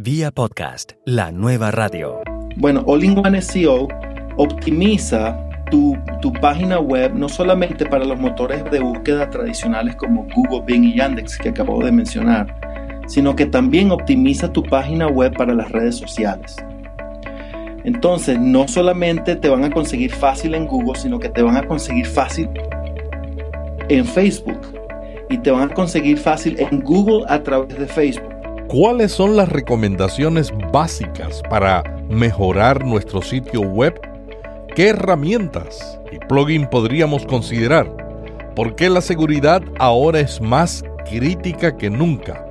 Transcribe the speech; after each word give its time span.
Vía 0.00 0.30
podcast, 0.30 0.92
la 1.04 1.32
nueva 1.32 1.72
radio. 1.72 2.20
Bueno, 2.54 2.84
All-in-One 2.86 3.42
SEO 3.42 3.88
optimiza 4.36 5.36
tu, 5.72 5.98
tu, 6.22 6.32
página 6.34 6.78
web 6.78 7.16
no 7.16 7.28
solamente 7.28 7.84
para 7.84 8.04
los 8.04 8.16
motores 8.16 8.62
de 8.70 8.78
búsqueda 8.78 9.28
tradicionales 9.28 9.96
como 9.96 10.28
Google, 10.36 10.62
Bing 10.64 10.84
y 10.84 10.94
Yandex 10.94 11.36
que 11.38 11.48
acabo 11.48 11.82
de 11.82 11.90
mencionar, 11.90 13.02
sino 13.08 13.34
que 13.34 13.46
también 13.46 13.90
optimiza 13.90 14.52
tu 14.52 14.62
página 14.62 15.08
web 15.08 15.36
para 15.36 15.52
las 15.52 15.68
redes 15.72 15.96
sociales. 15.96 16.54
Entonces, 17.82 18.38
no 18.38 18.68
solamente 18.68 19.34
te 19.34 19.48
van 19.48 19.64
a 19.64 19.70
conseguir 19.70 20.12
fácil 20.12 20.54
en 20.54 20.68
Google, 20.68 20.96
sino 20.96 21.18
que 21.18 21.28
te 21.28 21.42
van 21.42 21.56
a 21.56 21.66
conseguir 21.66 22.06
fácil 22.06 22.48
en 23.88 24.04
Facebook 24.04 24.60
y 25.28 25.38
te 25.38 25.50
van 25.50 25.72
a 25.72 25.74
conseguir 25.74 26.18
fácil 26.18 26.54
en 26.60 26.82
Google 26.82 27.24
a 27.28 27.42
través 27.42 27.76
de 27.76 27.88
Facebook. 27.88 28.37
¿Cuáles 28.68 29.12
son 29.12 29.34
las 29.34 29.48
recomendaciones 29.48 30.52
básicas 30.70 31.40
para 31.48 31.82
mejorar 32.10 32.84
nuestro 32.84 33.22
sitio 33.22 33.62
web? 33.62 33.98
¿Qué 34.76 34.88
herramientas 34.88 35.98
y 36.12 36.18
plugin 36.18 36.66
podríamos 36.66 37.24
considerar? 37.24 37.90
¿Por 38.54 38.76
qué 38.76 38.90
la 38.90 39.00
seguridad 39.00 39.62
ahora 39.78 40.20
es 40.20 40.42
más 40.42 40.84
crítica 41.08 41.78
que 41.78 41.88
nunca? 41.88 42.44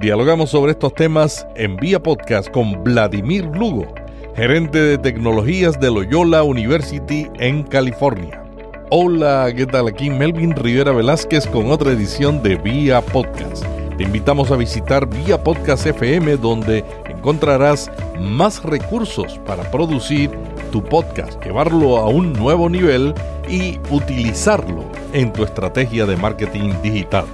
Dialogamos 0.00 0.48
sobre 0.48 0.72
estos 0.72 0.94
temas 0.94 1.46
en 1.54 1.76
Vía 1.76 2.02
Podcast 2.02 2.48
con 2.50 2.82
Vladimir 2.82 3.44
Lugo, 3.44 3.94
gerente 4.34 4.78
de 4.78 4.96
tecnologías 4.96 5.78
de 5.78 5.90
Loyola 5.90 6.44
University 6.44 7.28
en 7.40 7.62
California. 7.64 8.42
Hola, 8.88 9.52
¿qué 9.54 9.66
tal? 9.66 9.88
Aquí 9.88 10.08
Melvin 10.08 10.56
Rivera 10.56 10.92
Velázquez 10.92 11.46
con 11.46 11.70
otra 11.70 11.92
edición 11.92 12.42
de 12.42 12.56
Vía 12.56 13.02
Podcast. 13.02 13.66
Te 13.96 14.04
invitamos 14.04 14.50
a 14.50 14.56
visitar 14.56 15.06
Vía 15.06 15.42
Podcast 15.44 15.86
FM 15.86 16.38
donde 16.38 16.84
encontrarás 17.06 17.90
más 18.18 18.62
recursos 18.62 19.38
para 19.46 19.70
producir 19.70 20.30
tu 20.70 20.82
podcast, 20.82 21.42
llevarlo 21.44 21.98
a 21.98 22.08
un 22.08 22.32
nuevo 22.32 22.70
nivel 22.70 23.14
y 23.48 23.78
utilizarlo 23.90 24.84
en 25.12 25.30
tu 25.32 25.44
estrategia 25.44 26.06
de 26.06 26.16
marketing 26.16 26.72
digital. 26.82 27.26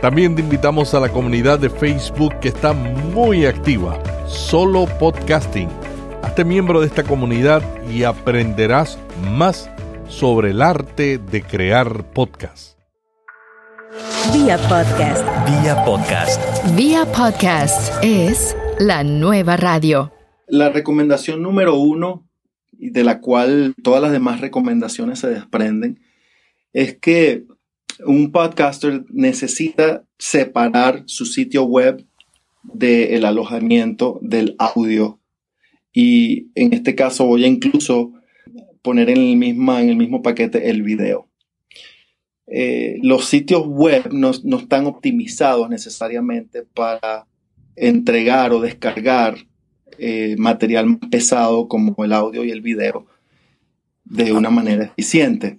También 0.00 0.34
te 0.34 0.40
invitamos 0.40 0.94
a 0.94 1.00
la 1.00 1.10
comunidad 1.10 1.58
de 1.58 1.68
Facebook 1.68 2.38
que 2.40 2.48
está 2.48 2.72
muy 2.72 3.44
activa, 3.44 3.98
solo 4.26 4.86
podcasting. 4.98 5.68
Hazte 6.22 6.44
miembro 6.44 6.80
de 6.80 6.86
esta 6.86 7.04
comunidad 7.04 7.62
y 7.86 8.04
aprenderás 8.04 8.98
más 9.30 9.70
sobre 10.08 10.50
el 10.50 10.62
arte 10.62 11.18
de 11.18 11.42
crear 11.42 12.04
podcasts. 12.12 12.77
Vía 14.26 14.58
podcast. 14.68 15.24
Vía 15.46 15.84
podcast. 15.84 16.76
Vía 16.76 17.06
podcast 17.06 18.04
es 18.04 18.54
la 18.78 19.02
nueva 19.02 19.56
radio. 19.56 20.12
La 20.48 20.68
recomendación 20.68 21.40
número 21.42 21.76
uno, 21.76 22.28
de 22.72 23.04
la 23.04 23.20
cual 23.20 23.74
todas 23.82 24.02
las 24.02 24.12
demás 24.12 24.42
recomendaciones 24.42 25.20
se 25.20 25.28
desprenden, 25.30 26.00
es 26.74 26.98
que 26.98 27.46
un 28.04 28.30
podcaster 28.30 29.04
necesita 29.08 30.04
separar 30.18 31.04
su 31.06 31.24
sitio 31.24 31.62
web 31.64 32.04
del 32.64 33.24
alojamiento 33.24 34.18
del 34.20 34.56
audio. 34.58 35.20
Y 35.92 36.50
en 36.54 36.74
este 36.74 36.94
caso 36.94 37.24
voy 37.24 37.44
a 37.44 37.48
incluso 37.48 38.12
poner 38.82 39.08
en 39.08 39.18
el, 39.18 39.36
misma, 39.36 39.80
en 39.80 39.88
el 39.88 39.96
mismo 39.96 40.22
paquete 40.22 40.68
el 40.68 40.82
video. 40.82 41.27
Eh, 42.50 42.98
los 43.02 43.26
sitios 43.26 43.66
web 43.66 44.10
no, 44.12 44.30
están 44.30 44.86
optimizados 44.86 45.68
necesariamente 45.68 46.62
para 46.62 47.26
entregar 47.76 48.52
o 48.52 48.60
descargar 48.60 49.36
eh, 49.98 50.34
material 50.38 50.98
pesado 51.10 51.68
como 51.68 52.04
el 52.04 52.12
audio 52.12 52.44
y 52.44 52.50
el 52.50 52.62
video 52.62 53.06
de 54.04 54.32
una 54.32 54.50
manera 54.50 54.84
eficiente. 54.84 55.58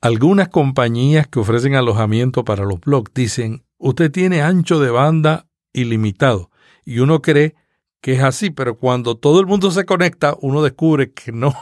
Algunas 0.00 0.48
compañías 0.48 1.28
que 1.28 1.38
ofrecen 1.38 1.74
alojamiento 1.74 2.44
para 2.44 2.64
los 2.64 2.80
blogs 2.80 3.12
dicen, 3.14 3.62
usted 3.78 4.10
tiene 4.10 4.40
ancho 4.40 4.80
de 4.80 4.90
banda 4.90 5.46
ilimitado. 5.72 6.50
Y 6.84 6.98
uno 6.98 7.22
cree 7.22 7.54
que 8.00 8.14
es 8.14 8.22
así, 8.22 8.50
pero 8.50 8.78
cuando 8.78 9.16
todo 9.16 9.38
el 9.40 9.46
mundo 9.46 9.70
se 9.70 9.84
conecta, 9.84 10.36
uno 10.40 10.62
descubre 10.62 11.12
que 11.12 11.30
no. 11.30 11.54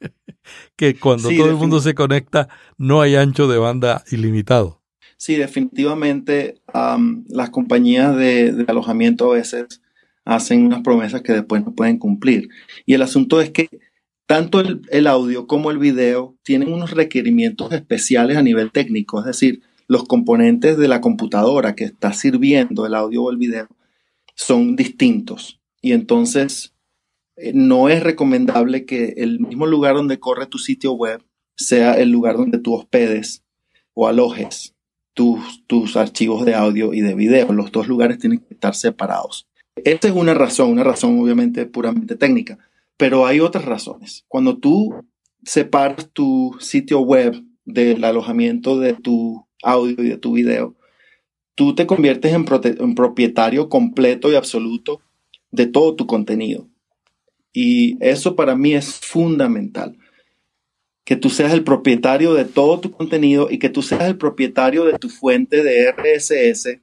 que 0.76 0.98
cuando 0.98 1.28
todo 1.30 1.50
el 1.50 1.56
mundo 1.56 1.80
se 1.80 1.94
conecta 1.94 2.48
no 2.78 3.00
hay 3.00 3.16
ancho 3.16 3.48
de 3.48 3.58
banda 3.58 4.04
ilimitado. 4.10 4.80
Sí, 5.16 5.36
definitivamente 5.36 6.62
las 7.28 7.50
compañías 7.50 8.16
de, 8.16 8.64
alojamiento 8.68 9.30
a 9.30 9.36
veces 9.36 9.82
hacen 10.24 10.64
unas 10.64 10.80
promesas 10.82 11.20
que 11.22 11.32
después 11.32 11.64
no 11.64 11.74
pueden 11.74 11.98
cumplir. 11.98 12.48
Y 12.86 12.94
el 12.94 13.02
asunto 13.02 13.40
es 13.40 13.50
que 13.50 13.68
tanto 14.26 14.60
el, 14.60 14.80
el, 14.90 15.06
audio 15.06 15.46
como 15.46 15.70
el 15.70 15.78
video 15.78 16.36
tienen 16.42 16.72
unos 16.72 16.92
requerimientos 16.92 17.72
especiales 17.72 18.36
a 18.36 18.42
nivel 18.42 18.70
técnico, 18.70 19.18
es 19.20 19.26
decir, 19.26 19.60
los 19.88 20.04
componentes 20.04 20.78
de 20.78 20.88
la 20.88 21.00
computadora 21.00 21.74
que 21.74 21.84
está 21.84 22.12
sirviendo 22.12 22.86
el 22.86 22.94
audio 22.94 23.24
o 23.24 23.30
el 23.30 23.36
video 23.36 23.66
son 24.36 24.76
distintos. 24.76 25.60
Y 25.82 25.92
entonces 25.92 26.72
no 27.54 27.88
es 27.88 28.02
recomendable 28.02 28.84
que 28.84 29.14
el 29.16 29.40
mismo 29.40 29.66
lugar 29.66 29.94
donde 29.94 30.20
corre 30.20 30.46
tu 30.46 30.58
sitio 30.58 30.92
web 30.92 31.22
sea 31.56 31.94
el 31.94 32.10
lugar 32.10 32.36
donde 32.36 32.58
tú 32.58 32.74
hospedes 32.74 33.42
o 33.94 34.08
alojes 34.08 34.74
tus, 35.14 35.64
tus 35.66 35.96
archivos 35.96 36.44
de 36.44 36.54
audio 36.54 36.94
y 36.94 37.00
de 37.00 37.14
video. 37.14 37.52
Los 37.52 37.72
dos 37.72 37.88
lugares 37.88 38.18
tienen 38.18 38.38
que 38.38 38.54
estar 38.54 38.74
separados. 38.74 39.46
Esta 39.76 40.08
es 40.08 40.14
una 40.14 40.34
razón, 40.34 40.70
una 40.70 40.84
razón 40.84 41.18
obviamente 41.20 41.66
puramente 41.66 42.16
técnica, 42.16 42.58
pero 42.96 43.26
hay 43.26 43.40
otras 43.40 43.64
razones. 43.64 44.24
Cuando 44.28 44.58
tú 44.58 44.94
separas 45.42 46.10
tu 46.12 46.56
sitio 46.60 47.00
web 47.00 47.42
del 47.64 48.04
alojamiento 48.04 48.78
de 48.78 48.94
tu 48.94 49.46
audio 49.62 50.02
y 50.02 50.08
de 50.08 50.18
tu 50.18 50.32
video, 50.32 50.74
tú 51.54 51.74
te 51.74 51.86
conviertes 51.86 52.32
en 52.32 52.94
propietario 52.94 53.68
completo 53.68 54.30
y 54.30 54.34
absoluto 54.34 55.00
de 55.50 55.66
todo 55.66 55.94
tu 55.94 56.06
contenido. 56.06 56.69
Y 57.52 57.96
eso 58.00 58.36
para 58.36 58.54
mí 58.54 58.74
es 58.74 58.94
fundamental. 58.94 59.96
Que 61.04 61.16
tú 61.16 61.30
seas 61.30 61.52
el 61.52 61.64
propietario 61.64 62.34
de 62.34 62.44
todo 62.44 62.80
tu 62.80 62.92
contenido 62.92 63.48
y 63.50 63.58
que 63.58 63.68
tú 63.68 63.82
seas 63.82 64.02
el 64.02 64.16
propietario 64.16 64.84
de 64.84 64.98
tu 64.98 65.08
fuente 65.08 65.64
de 65.64 65.90
RSS, 65.90 66.78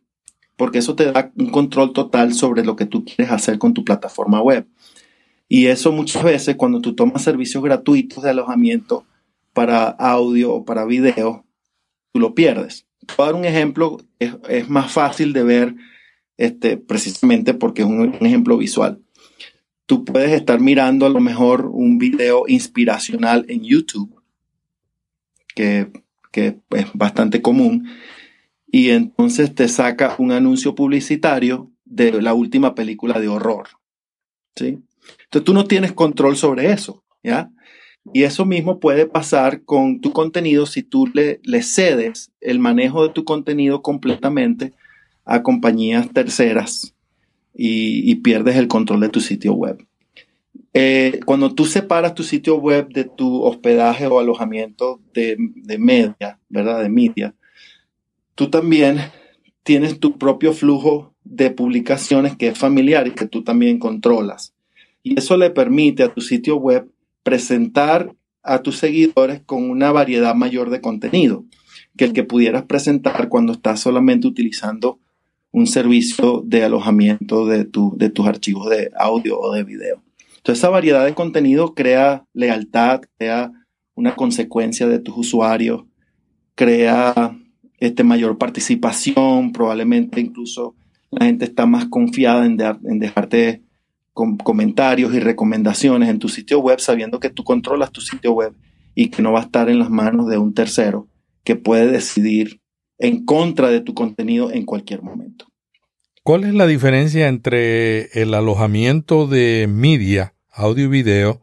porque 0.57 0.79
eso 0.79 0.95
te 0.95 1.11
da 1.11 1.31
un 1.37 1.49
control 1.49 1.93
total 1.93 2.33
sobre 2.33 2.65
lo 2.65 2.75
que 2.75 2.85
tú 2.85 3.05
quieres 3.05 3.31
hacer 3.31 3.57
con 3.57 3.73
tu 3.73 3.85
plataforma 3.85 4.41
web. 4.41 4.67
Y 5.47 5.67
eso 5.67 5.93
muchas 5.93 6.23
veces 6.23 6.57
cuando 6.57 6.81
tú 6.81 6.93
tomas 6.93 7.23
servicios 7.23 7.63
gratuitos 7.63 8.23
de 8.23 8.31
alojamiento 8.31 9.05
para 9.53 9.87
audio 9.87 10.53
o 10.53 10.65
para 10.65 10.83
video, 10.83 11.45
tú 12.11 12.19
lo 12.19 12.35
pierdes. 12.35 12.85
Para 13.15 13.31
dar 13.31 13.39
un 13.39 13.45
ejemplo, 13.45 13.97
es, 14.19 14.67
más 14.67 14.91
fácil 14.91 15.31
de 15.31 15.43
ver 15.43 15.75
este, 16.35 16.75
precisamente 16.75 17.53
porque 17.53 17.83
es 17.83 17.87
un 17.87 18.13
ejemplo 18.19 18.57
visual 18.57 18.99
tú 19.87 20.03
puedes 20.03 20.31
estar 20.33 20.59
mirando 20.59 21.05
a 21.05 21.09
lo 21.09 21.21
mejor 21.21 21.65
un 21.65 21.97
video 21.97 22.43
inspiracional 22.47 23.45
en 23.47 23.63
YouTube, 23.63 24.21
que, 25.55 25.89
es 26.33 26.85
bastante 26.93 27.41
común, 27.41 27.89
y 28.69 28.89
entonces 28.89 29.55
te 29.55 29.67
saca 29.67 30.15
un 30.19 30.31
anuncio 30.31 30.75
publicitario 30.75 31.71
de 31.85 32.21
la 32.21 32.35
última 32.35 32.75
película 32.75 33.19
de 33.19 33.29
horror. 33.29 33.69
¿sí? 34.55 34.77
Entonces 35.23 35.45
tú 35.45 35.53
no 35.53 35.63
tienes 35.63 35.93
control 35.93 36.37
sobre 36.37 36.71
eso, 36.71 37.03
¿ya? 37.23 37.49
Y 38.13 38.23
eso 38.23 38.45
mismo 38.45 38.79
puede 38.79 39.05
pasar 39.05 39.63
con 39.63 39.99
tu 39.99 40.13
contenido 40.13 40.65
si 40.65 40.83
tú 40.83 41.07
le, 41.13 41.39
le 41.43 41.63
cedes 41.63 42.31
el 42.39 42.59
manejo 42.59 43.03
de 43.03 43.13
tu 43.13 43.25
contenido 43.25 43.81
completamente 43.81 44.73
a 45.25 45.43
compañías 45.43 46.09
terceras 46.13 46.93
y, 47.57 48.15
pierdes 48.15 48.55
el 48.55 48.67
control 48.67 49.01
de 49.01 49.09
tu 49.09 49.19
sitio 49.19 49.53
web. 49.53 49.83
Eh, 50.73 51.19
cuando 51.25 51.55
tú 51.55 51.65
separas 51.65 52.13
tu 52.13 52.21
sitio 52.23 52.57
web 52.57 52.89
de 52.89 53.03
tu 53.03 53.41
hospedaje 53.41 54.05
o 54.05 54.19
alojamiento 54.19 55.01
de, 55.13 55.37
media, 55.79 56.39
¿verdad? 56.49 56.83
De 56.83 56.89
media, 56.89 57.33
tú 58.35 58.49
también 58.49 58.99
tienes 59.63 59.99
tu 59.99 60.19
propio 60.19 60.53
flujo 60.53 61.15
de 61.23 61.49
publicaciones 61.49 62.37
que 62.37 62.49
es 62.49 62.57
familiar 62.57 63.07
y 63.07 63.11
que 63.11 63.25
tú 63.25 63.43
también 63.43 63.79
controlas. 63.79 64.53
Y 65.01 65.17
eso 65.17 65.35
le 65.35 65.49
permite 65.49 66.03
a 66.03 66.13
tu 66.13 66.21
sitio 66.21 66.57
web 66.57 66.87
presentar 67.23 68.13
a 68.43 68.61
tus 68.61 68.77
seguidores 68.77 69.41
con 69.45 69.69
una 69.69 69.91
variedad 69.91 70.35
mayor 70.35 70.69
de 70.69 70.79
contenido 70.79 71.43
que 71.97 72.05
el 72.05 72.13
que 72.13 72.23
pudieras 72.23 72.63
presentar 72.63 73.27
cuando 73.29 73.53
estás 73.53 73.79
solamente 73.79 74.27
utilizando 74.27 74.99
un 75.51 75.67
servicio 75.67 76.43
de 76.45 76.63
alojamiento 76.63 77.45
de, 77.45 77.67
de 77.95 78.09
tus 78.09 78.27
archivos 78.27 78.69
de 78.69 78.91
audio 78.97 79.39
o 79.39 79.53
de 79.53 79.63
video. 79.63 80.03
Entonces, 80.37 80.59
esa 80.59 80.69
variedad 80.69 81.05
de 81.05 81.13
contenido 81.13 81.73
crea 81.73 82.25
lealtad, 82.33 83.01
crea 83.17 83.51
una 83.95 84.15
consecuencia 84.15 84.87
de 84.87 84.99
tus 84.99 85.17
usuarios, 85.17 85.83
crea 86.55 87.37
este, 87.79 88.03
mayor 88.03 88.37
participación, 88.37 89.51
probablemente 89.51 90.19
incluso 90.19 90.75
la 91.11 91.25
gente 91.25 91.45
está 91.45 91.65
más 91.65 91.85
confiada 91.85 92.45
en, 92.45 92.57
en 92.59 92.99
dejarte 92.99 93.63
comentarios 94.13 95.13
y 95.13 95.19
recomendaciones 95.19 96.09
en 96.09 96.17
tu 96.17 96.27
sitio 96.27 96.59
web 96.59 96.79
sabiendo 96.79 97.19
que 97.19 97.29
tú 97.29 97.43
controlas 97.43 97.91
tu 97.91 98.01
sitio 98.01 98.33
web 98.33 98.53
y 98.95 99.09
que 99.09 99.21
no 99.21 99.31
va 99.31 99.41
a 99.41 99.43
estar 99.43 99.69
en 99.69 99.77
las 99.77 99.91
manos 99.91 100.27
de 100.27 100.39
un 100.39 100.55
tercero 100.55 101.07
que 101.43 101.55
puede 101.55 101.87
decidir 101.91 102.59
en 102.97 103.25
contra 103.25 103.69
de 103.69 103.81
tu 103.81 103.93
contenido 103.93 104.51
en 104.51 104.65
cualquier 104.65 105.01
momento. 105.01 105.45
¿Cuál 106.23 106.43
es 106.43 106.53
la 106.53 106.67
diferencia 106.67 107.27
entre 107.27 108.07
el 108.21 108.33
alojamiento 108.33 109.27
de 109.27 109.67
media, 109.69 110.33
audio 110.51 110.85
y 110.85 110.89
video, 110.89 111.41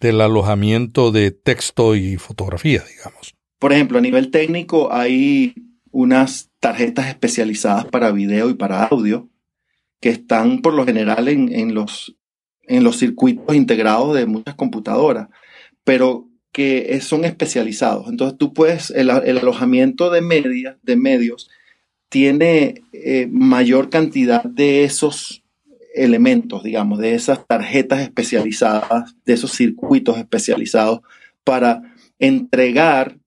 del 0.00 0.20
alojamiento 0.20 1.10
de 1.12 1.30
texto 1.30 1.96
y 1.96 2.16
fotografía, 2.16 2.84
digamos? 2.94 3.34
Por 3.58 3.72
ejemplo, 3.72 3.98
a 3.98 4.02
nivel 4.02 4.30
técnico 4.30 4.92
hay 4.92 5.54
unas 5.90 6.50
tarjetas 6.60 7.08
especializadas 7.08 7.86
para 7.86 8.12
video 8.12 8.50
y 8.50 8.54
para 8.54 8.84
audio 8.84 9.28
que 10.00 10.10
están 10.10 10.60
por 10.60 10.74
lo 10.74 10.84
general 10.84 11.28
en, 11.28 11.74
los, 11.74 12.16
en 12.62 12.84
los 12.84 12.98
circuitos 12.98 13.56
integrados 13.56 14.14
de 14.14 14.26
muchas 14.26 14.54
computadoras, 14.54 15.28
pero 15.82 16.27
que 16.58 17.00
son 17.00 17.24
especializados. 17.24 18.08
Entonces 18.08 18.36
tú 18.36 18.52
puedes, 18.52 18.90
el, 18.90 19.10
alojamiento 19.10 20.10
de, 20.10 20.22
media, 20.22 20.76
de 20.82 20.96
medios 20.96 21.48
tiene 22.08 22.82
eh, 22.92 23.28
mayor 23.30 23.90
cantidad 23.90 24.42
de 24.42 24.82
esos 24.82 25.44
elementos, 25.94 26.64
digamos, 26.64 26.98
de 26.98 27.14
esas 27.14 27.46
tarjetas 27.46 28.00
especializadas, 28.00 29.14
de 29.24 29.34
esos 29.34 29.52
circuitos 29.52 30.18
especializados 30.18 31.02
para 31.44 31.94
entregar 32.18 33.20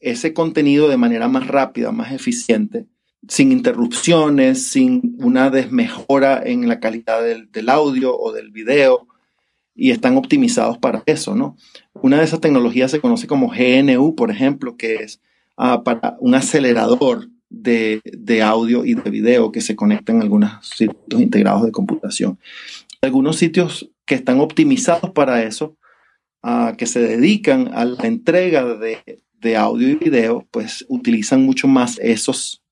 ese 0.00 0.32
contenido 0.32 0.88
de 0.88 0.96
manera 0.96 1.28
más 1.28 1.46
rápida, 1.48 1.92
más 1.92 2.10
eficiente 2.12 2.86
sin 3.28 3.52
interrupciones, 3.52 4.70
sin 4.70 5.16
una 5.18 5.50
desmejora 5.50 6.42
en 6.42 6.68
la 6.68 6.80
calidad 6.80 7.22
del, 7.22 7.68
audio 7.68 8.16
o 8.16 8.32
del 8.32 8.50
video, 8.50 9.08
y 9.76 9.90
están 9.90 10.16
optimizados 10.16 10.78
para 10.78 11.02
eso, 11.06 11.34
¿no? 11.34 11.56
Una 11.94 12.18
de 12.18 12.24
esas 12.24 12.40
tecnologías 12.40 12.90
se 12.90 13.00
conoce 13.00 13.26
como 13.26 13.50
GNU, 13.50 14.14
por 14.14 14.30
ejemplo, 14.30 14.76
que 14.76 14.96
es 14.96 15.20
ah, 15.56 15.84
para 15.84 16.16
un 16.20 16.34
acelerador 16.34 17.28
de, 17.48 18.00
audio 18.42 18.84
y 18.84 18.94
de 18.94 19.10
video 19.10 19.52
que 19.52 19.60
se 19.60 19.76
conecta 19.76 20.12
en 20.12 20.22
algunos 20.22 20.50
circuitos 20.76 21.20
integrados 21.20 21.64
de 21.64 21.72
computación. 21.72 22.38
Algunos 23.02 23.36
sitios 23.36 23.90
que 24.04 24.14
están 24.14 24.40
optimizados 24.40 25.10
para 25.10 25.42
eso, 25.42 25.76
ah, 26.42 26.74
que 26.76 26.86
se 26.86 27.00
dedican 27.00 27.70
a 27.74 27.84
la 27.84 28.06
entrega 28.06 28.64
de, 28.64 29.22
de 29.40 29.56
audio 29.56 29.88
y 29.88 29.94
video, 29.94 30.46
pues 30.50 30.84
utilizan 30.88 31.44
mucho 31.44 31.68
más 31.68 31.98
esos 31.98 32.62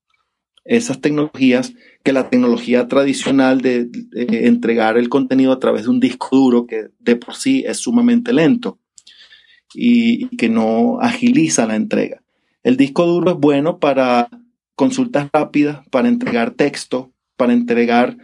esas 0.65 0.99
tecnologías 0.99 1.73
que 2.05 2.13
la 2.13 2.29
tecnología 2.29 2.87
tradicional 2.87 3.61
de, 3.61 3.89
entregar 4.13 4.95
el 4.95 5.09
contenido 5.09 5.51
a 5.51 5.59
través 5.59 5.85
de 5.85 5.89
un 5.89 5.99
disco 5.99 6.27
duro 6.31 6.67
que 6.67 6.89
de 6.99 7.15
por 7.15 7.33
sí 7.33 7.63
es 7.65 7.77
sumamente 7.77 8.31
lento 8.31 8.77
y, 9.73 10.27
que 10.37 10.47
no 10.47 10.99
agiliza 11.01 11.65
la 11.65 11.75
entrega. 11.75 12.21
El 12.61 12.77
disco 12.77 13.07
duro 13.07 13.31
es 13.31 13.37
bueno 13.37 13.79
para 13.79 14.29
consultas 14.75 15.29
rápidas, 15.33 15.79
para 15.89 16.07
entregar 16.07 16.51
texto, 16.51 17.11
para 17.37 17.53
entregar 17.53 18.17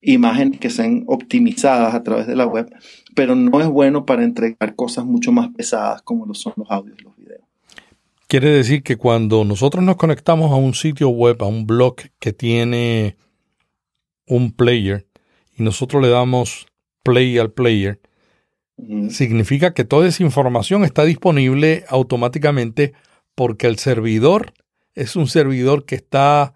imágenes 0.00 0.58
que 0.58 0.70
sean 0.70 1.04
optimizadas 1.06 1.94
a 1.94 2.02
través 2.02 2.26
de 2.26 2.34
la 2.34 2.46
web, 2.46 2.68
pero 3.14 3.36
no 3.36 3.60
es 3.60 3.68
bueno 3.68 4.06
para 4.06 4.24
entregar 4.24 4.74
cosas 4.74 5.04
mucho 5.04 5.30
más 5.30 5.50
pesadas 5.50 6.02
como 6.02 6.26
lo 6.26 6.34
son 6.34 6.54
los 6.56 6.68
audios 6.68 6.98
y. 7.00 7.09
Quiere 8.30 8.50
decir 8.50 8.84
que 8.84 8.96
cuando 8.96 9.44
nosotros 9.44 9.82
nos 9.82 9.96
conectamos 9.96 10.52
a 10.52 10.54
un 10.54 10.72
sitio 10.72 11.08
web, 11.08 11.42
a 11.42 11.46
un 11.46 11.66
blog 11.66 11.96
que 12.20 12.32
tiene 12.32 13.16
un 14.24 14.52
player, 14.52 15.08
y 15.58 15.64
nosotros 15.64 16.00
le 16.00 16.10
damos 16.10 16.68
play 17.02 17.38
al 17.38 17.50
player, 17.50 18.00
significa 19.08 19.74
que 19.74 19.82
toda 19.82 20.06
esa 20.06 20.22
información 20.22 20.84
está 20.84 21.04
disponible 21.04 21.84
automáticamente 21.88 22.92
porque 23.34 23.66
el 23.66 23.78
servidor 23.78 24.54
es 24.94 25.16
un 25.16 25.26
servidor 25.26 25.84
que 25.84 25.96
está 25.96 26.54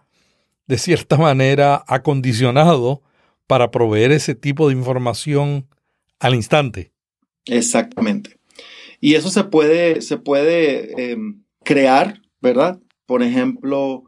de 0.69 0.79
cierta 0.79 1.17
manera 1.17 1.83
acondicionado 1.89 3.03
para 3.49 3.73
proveer 3.73 4.13
ese 4.13 4.37
tipo 4.37 4.69
de 4.69 4.75
información 4.75 5.67
al 6.21 6.37
instante. 6.37 6.93
Exactamente. 7.47 8.39
Y 9.01 9.17
eso 9.17 9.29
se 9.29 9.43
puede, 9.43 10.03
se 10.03 10.19
puede 10.19 11.11
em, 11.11 11.44
crear, 11.65 12.23
¿verdad? 12.41 12.81
Por 13.07 13.23
ejemplo, 13.23 14.05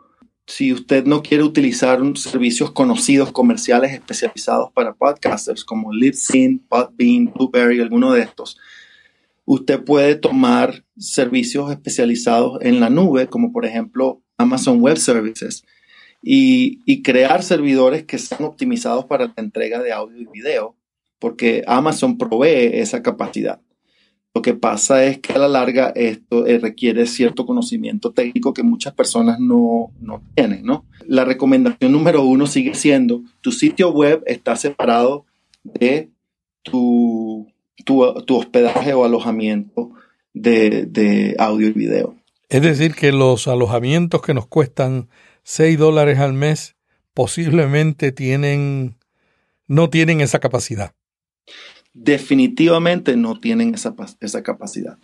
si 0.46 0.72
usted 0.72 1.04
no 1.04 1.22
quiere 1.22 1.42
utilizar 1.42 2.00
servicios 2.16 2.70
conocidos 2.70 3.32
comerciales 3.32 3.92
especializados 3.92 4.70
para 4.72 4.94
podcasters 4.94 5.64
como 5.64 5.92
Libsyn, 5.92 6.60
Podbean, 6.60 7.32
Blueberry, 7.34 7.80
alguno 7.80 8.12
de 8.12 8.22
estos, 8.22 8.56
usted 9.44 9.82
puede 9.82 10.14
tomar 10.14 10.84
servicios 10.96 11.70
especializados 11.70 12.58
en 12.62 12.80
la 12.80 12.90
nube, 12.90 13.26
como 13.26 13.52
por 13.52 13.66
ejemplo 13.66 14.22
Amazon 14.38 14.80
Web 14.80 14.98
Services, 14.98 15.64
y, 16.22 16.80
y 16.86 17.02
crear 17.02 17.42
servidores 17.42 18.04
que 18.04 18.18
sean 18.18 18.44
optimizados 18.44 19.04
para 19.06 19.26
la 19.26 19.34
entrega 19.36 19.82
de 19.82 19.92
audio 19.92 20.20
y 20.20 20.26
video, 20.26 20.76
porque 21.18 21.64
Amazon 21.66 22.18
provee 22.18 22.70
esa 22.80 23.02
capacidad. 23.02 23.60
Lo 24.36 24.42
que 24.42 24.52
pasa 24.52 25.02
es 25.06 25.18
que 25.18 25.32
a 25.32 25.38
la 25.38 25.48
larga 25.48 25.94
esto 25.96 26.44
eh, 26.44 26.58
requiere 26.58 27.06
cierto 27.06 27.46
conocimiento 27.46 28.12
técnico 28.12 28.52
que 28.52 28.62
muchas 28.62 28.92
personas 28.92 29.40
no, 29.40 29.90
tienen, 30.34 30.62
¿no? 30.62 30.84
La 31.06 31.24
recomendación 31.24 31.90
número 31.90 32.22
uno 32.22 32.46
sigue 32.46 32.74
siendo, 32.74 33.22
tu 33.40 33.50
sitio 33.50 33.92
web 33.92 34.22
está 34.26 34.54
separado 34.56 35.24
de 35.64 36.10
tu, 36.62 37.50
tu, 37.86 38.02
hospedaje 38.02 38.92
o 38.92 39.06
alojamiento 39.06 39.92
de, 40.34 40.84
de, 40.84 41.34
audio 41.38 41.68
y 41.68 41.72
video. 41.72 42.14
Es 42.50 42.60
decir, 42.60 42.94
que 42.94 43.12
los 43.12 43.48
alojamientos 43.48 44.20
que 44.20 44.34
nos 44.34 44.46
cuestan 44.46 45.08
6 45.44 45.78
dólares 45.78 46.18
al 46.18 46.34
mes 46.34 46.76
posiblemente 47.14 48.12
tienen, 48.12 48.98
no 49.66 49.88
tienen 49.88 50.20
esa 50.20 50.40
capacidad 50.40 50.95
definitivamente 51.96 53.16
no 53.16 53.40
tienen 53.40 53.74
esa, 53.74 53.94
esa 54.20 54.42
capacidad. 54.42 54.98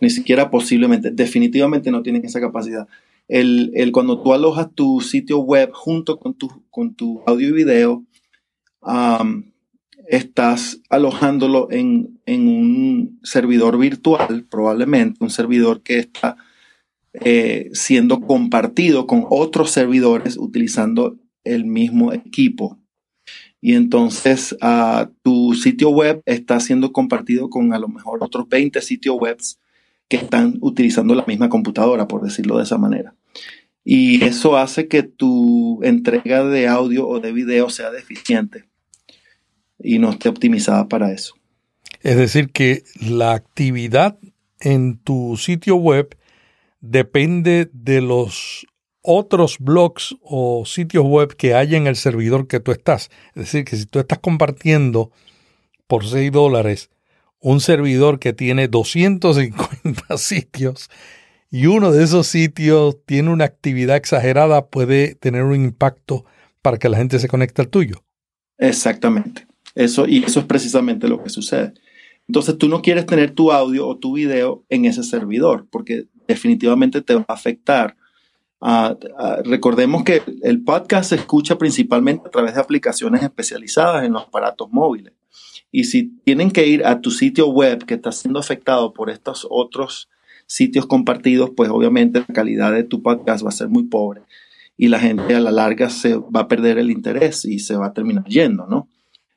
Ni 0.00 0.10
siquiera 0.10 0.50
posiblemente, 0.50 1.10
definitivamente 1.10 1.90
no 1.90 2.02
tienen 2.02 2.24
esa 2.24 2.40
capacidad. 2.40 2.86
El, 3.26 3.72
cuando 3.92 4.22
tú 4.22 4.34
alojas 4.34 4.68
tu 4.74 5.00
sitio 5.00 5.38
web 5.38 5.70
junto 5.72 6.18
con 6.18 6.34
tu, 6.34 6.62
con 6.70 6.94
tu 6.94 7.22
audio 7.26 7.48
y 7.48 7.52
video, 7.52 8.04
estás 10.06 10.80
alojándolo 10.90 11.68
en, 11.70 12.20
un 12.26 13.18
servidor 13.22 13.78
virtual, 13.78 14.44
probablemente 14.50 15.24
un 15.24 15.30
servidor 15.30 15.82
que 15.82 15.98
está 15.98 16.36
eh, 17.14 17.70
siendo 17.72 18.20
compartido 18.20 19.06
con 19.06 19.24
otros 19.30 19.70
servidores 19.70 20.36
utilizando 20.36 21.16
el 21.44 21.64
mismo 21.64 22.12
equipo 22.12 22.78
y 23.64 23.76
entonces 23.76 24.54
uh, 24.60 25.06
tu 25.22 25.54
sitio 25.54 25.88
web 25.88 26.20
está 26.26 26.60
siendo 26.60 26.92
compartido 26.92 27.48
con 27.48 27.72
a 27.72 27.78
lo 27.78 27.88
mejor 27.88 28.22
otros 28.22 28.46
20 28.46 28.78
sitios 28.82 29.16
web 29.16 29.38
que 30.06 30.18
están 30.18 30.58
utilizando 30.60 31.14
la 31.14 31.24
misma 31.26 31.48
computadora, 31.48 32.06
por 32.06 32.20
decirlo 32.20 32.58
de 32.58 32.64
esa 32.64 32.76
manera. 32.76 33.14
Y 33.82 34.22
eso 34.22 34.58
hace 34.58 34.86
que 34.86 35.02
tu 35.02 35.82
entrega 35.82 36.44
de 36.44 36.68
audio 36.68 37.08
o 37.08 37.20
de 37.20 37.32
video 37.32 37.70
sea 37.70 37.90
deficiente 37.90 38.64
y 39.78 39.98
no 39.98 40.10
esté 40.10 40.28
optimizada 40.28 40.86
para 40.86 41.10
eso. 41.10 41.34
Es 42.02 42.18
decir, 42.18 42.50
que 42.50 42.82
la 43.00 43.32
actividad 43.32 44.18
en 44.60 44.98
tu 44.98 45.38
sitio 45.38 45.76
web 45.76 46.14
depende 46.82 47.70
de 47.72 48.02
los 48.02 48.66
otros 49.06 49.58
blogs 49.58 50.16
o 50.22 50.64
sitios 50.64 51.04
web 51.04 51.36
que 51.36 51.54
hay 51.54 51.74
en 51.74 51.86
el 51.86 51.94
servidor 51.94 52.48
que 52.48 52.58
tú 52.58 52.72
estás. 52.72 53.10
Es 53.34 53.42
decir, 53.44 53.64
que 53.64 53.76
si 53.76 53.84
tú 53.84 53.98
estás 53.98 54.18
compartiendo 54.18 55.12
por 55.86 56.06
6 56.06 56.32
dólares 56.32 56.90
un 57.38 57.60
servidor 57.60 58.18
que 58.18 58.32
tiene 58.32 58.66
250 58.66 60.16
sitios 60.16 60.88
y 61.50 61.66
uno 61.66 61.92
de 61.92 62.02
esos 62.02 62.26
sitios 62.26 62.96
tiene 63.04 63.28
una 63.28 63.44
actividad 63.44 63.96
exagerada, 63.96 64.66
puede 64.68 65.14
tener 65.14 65.44
un 65.44 65.54
impacto 65.54 66.24
para 66.62 66.78
que 66.78 66.88
la 66.88 66.96
gente 66.96 67.18
se 67.18 67.28
conecte 67.28 67.60
al 67.60 67.68
tuyo. 67.68 68.02
Exactamente. 68.56 69.46
Eso, 69.74 70.06
y 70.08 70.24
eso 70.24 70.40
es 70.40 70.46
precisamente 70.46 71.08
lo 71.08 71.22
que 71.22 71.28
sucede. 71.28 71.74
Entonces 72.26 72.56
tú 72.56 72.70
no 72.70 72.80
quieres 72.80 73.04
tener 73.04 73.32
tu 73.32 73.52
audio 73.52 73.86
o 73.86 73.98
tu 73.98 74.14
video 74.14 74.64
en 74.70 74.86
ese 74.86 75.02
servidor 75.02 75.66
porque 75.70 76.06
definitivamente 76.26 77.02
te 77.02 77.16
va 77.16 77.26
a 77.28 77.34
afectar 77.34 77.98
Ah, 78.66 78.96
ah, 79.18 79.42
recordemos 79.44 80.04
que 80.04 80.22
el 80.42 80.64
podcast 80.64 81.10
se 81.10 81.16
escucha 81.16 81.58
principalmente 81.58 82.26
a 82.26 82.30
través 82.30 82.54
de 82.54 82.62
aplicaciones 82.62 83.22
especializadas 83.22 84.06
en 84.06 84.14
los 84.14 84.22
aparatos 84.22 84.70
móviles. 84.70 85.12
Y 85.70 85.84
si 85.84 86.18
tienen 86.24 86.50
que 86.50 86.66
ir 86.66 86.86
a 86.86 87.02
tu 87.02 87.10
sitio 87.10 87.48
web 87.48 87.84
que 87.84 87.92
está 87.92 88.10
siendo 88.10 88.38
afectado 88.40 88.94
por 88.94 89.10
estos 89.10 89.46
otros 89.50 90.08
sitios 90.46 90.86
compartidos, 90.86 91.50
pues 91.54 91.68
obviamente 91.68 92.20
la 92.20 92.34
calidad 92.34 92.72
de 92.72 92.84
tu 92.84 93.02
podcast 93.02 93.44
va 93.44 93.50
a 93.50 93.52
ser 93.52 93.68
muy 93.68 93.82
pobre. 93.82 94.22
y 94.78 94.88
la 94.88 94.98
gente 94.98 95.34
a 95.34 95.40
la 95.40 95.52
larga 95.52 95.90
se 95.90 96.16
va 96.16 96.40
a 96.40 96.48
perder 96.48 96.78
el 96.78 96.90
interés 96.90 97.44
y 97.44 97.58
se 97.58 97.76
va 97.76 97.88
a 97.88 97.92
terminar 97.92 98.24
yendo, 98.24 98.66
¿no? 98.66 98.88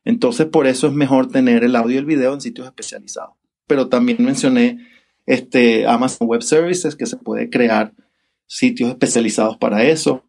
Entonces, 0.06 0.48
por 0.48 0.68
eso 0.68 0.88
es 0.88 0.94
mejor 0.94 1.28
tener 1.28 1.66
el 1.66 1.76
audio 1.76 1.96
y 1.96 2.00
el 2.00 2.06
video 2.06 2.34
en 2.34 2.40
sitios 2.40 2.66
especializados. 2.66 3.36
Pero 3.68 3.90
también 3.90 4.24
mencioné 4.24 4.88
este, 5.26 5.86
Amazon 5.86 6.30
Web 6.30 6.44
Services, 6.44 6.96
que 6.96 7.06
se 7.06 7.18
puede 7.18 7.50
crear 7.50 7.94
sitios 8.48 8.90
especializados 8.90 9.58
para 9.58 9.84
eso. 9.84 10.24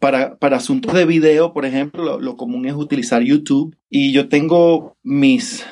para, 0.00 0.38
para, 0.38 0.56
asuntos 0.56 0.94
de 0.94 1.04
video, 1.04 1.52
por 1.52 1.66
ejemplo, 1.66 2.18
lo, 2.18 2.36
común 2.36 2.66
es 2.66 2.74
utilizar 2.74 3.22
YouTube. 3.22 3.76
Y 3.88 4.12
yo 4.12 4.28
tengo 4.28 4.96
mis 5.02 5.64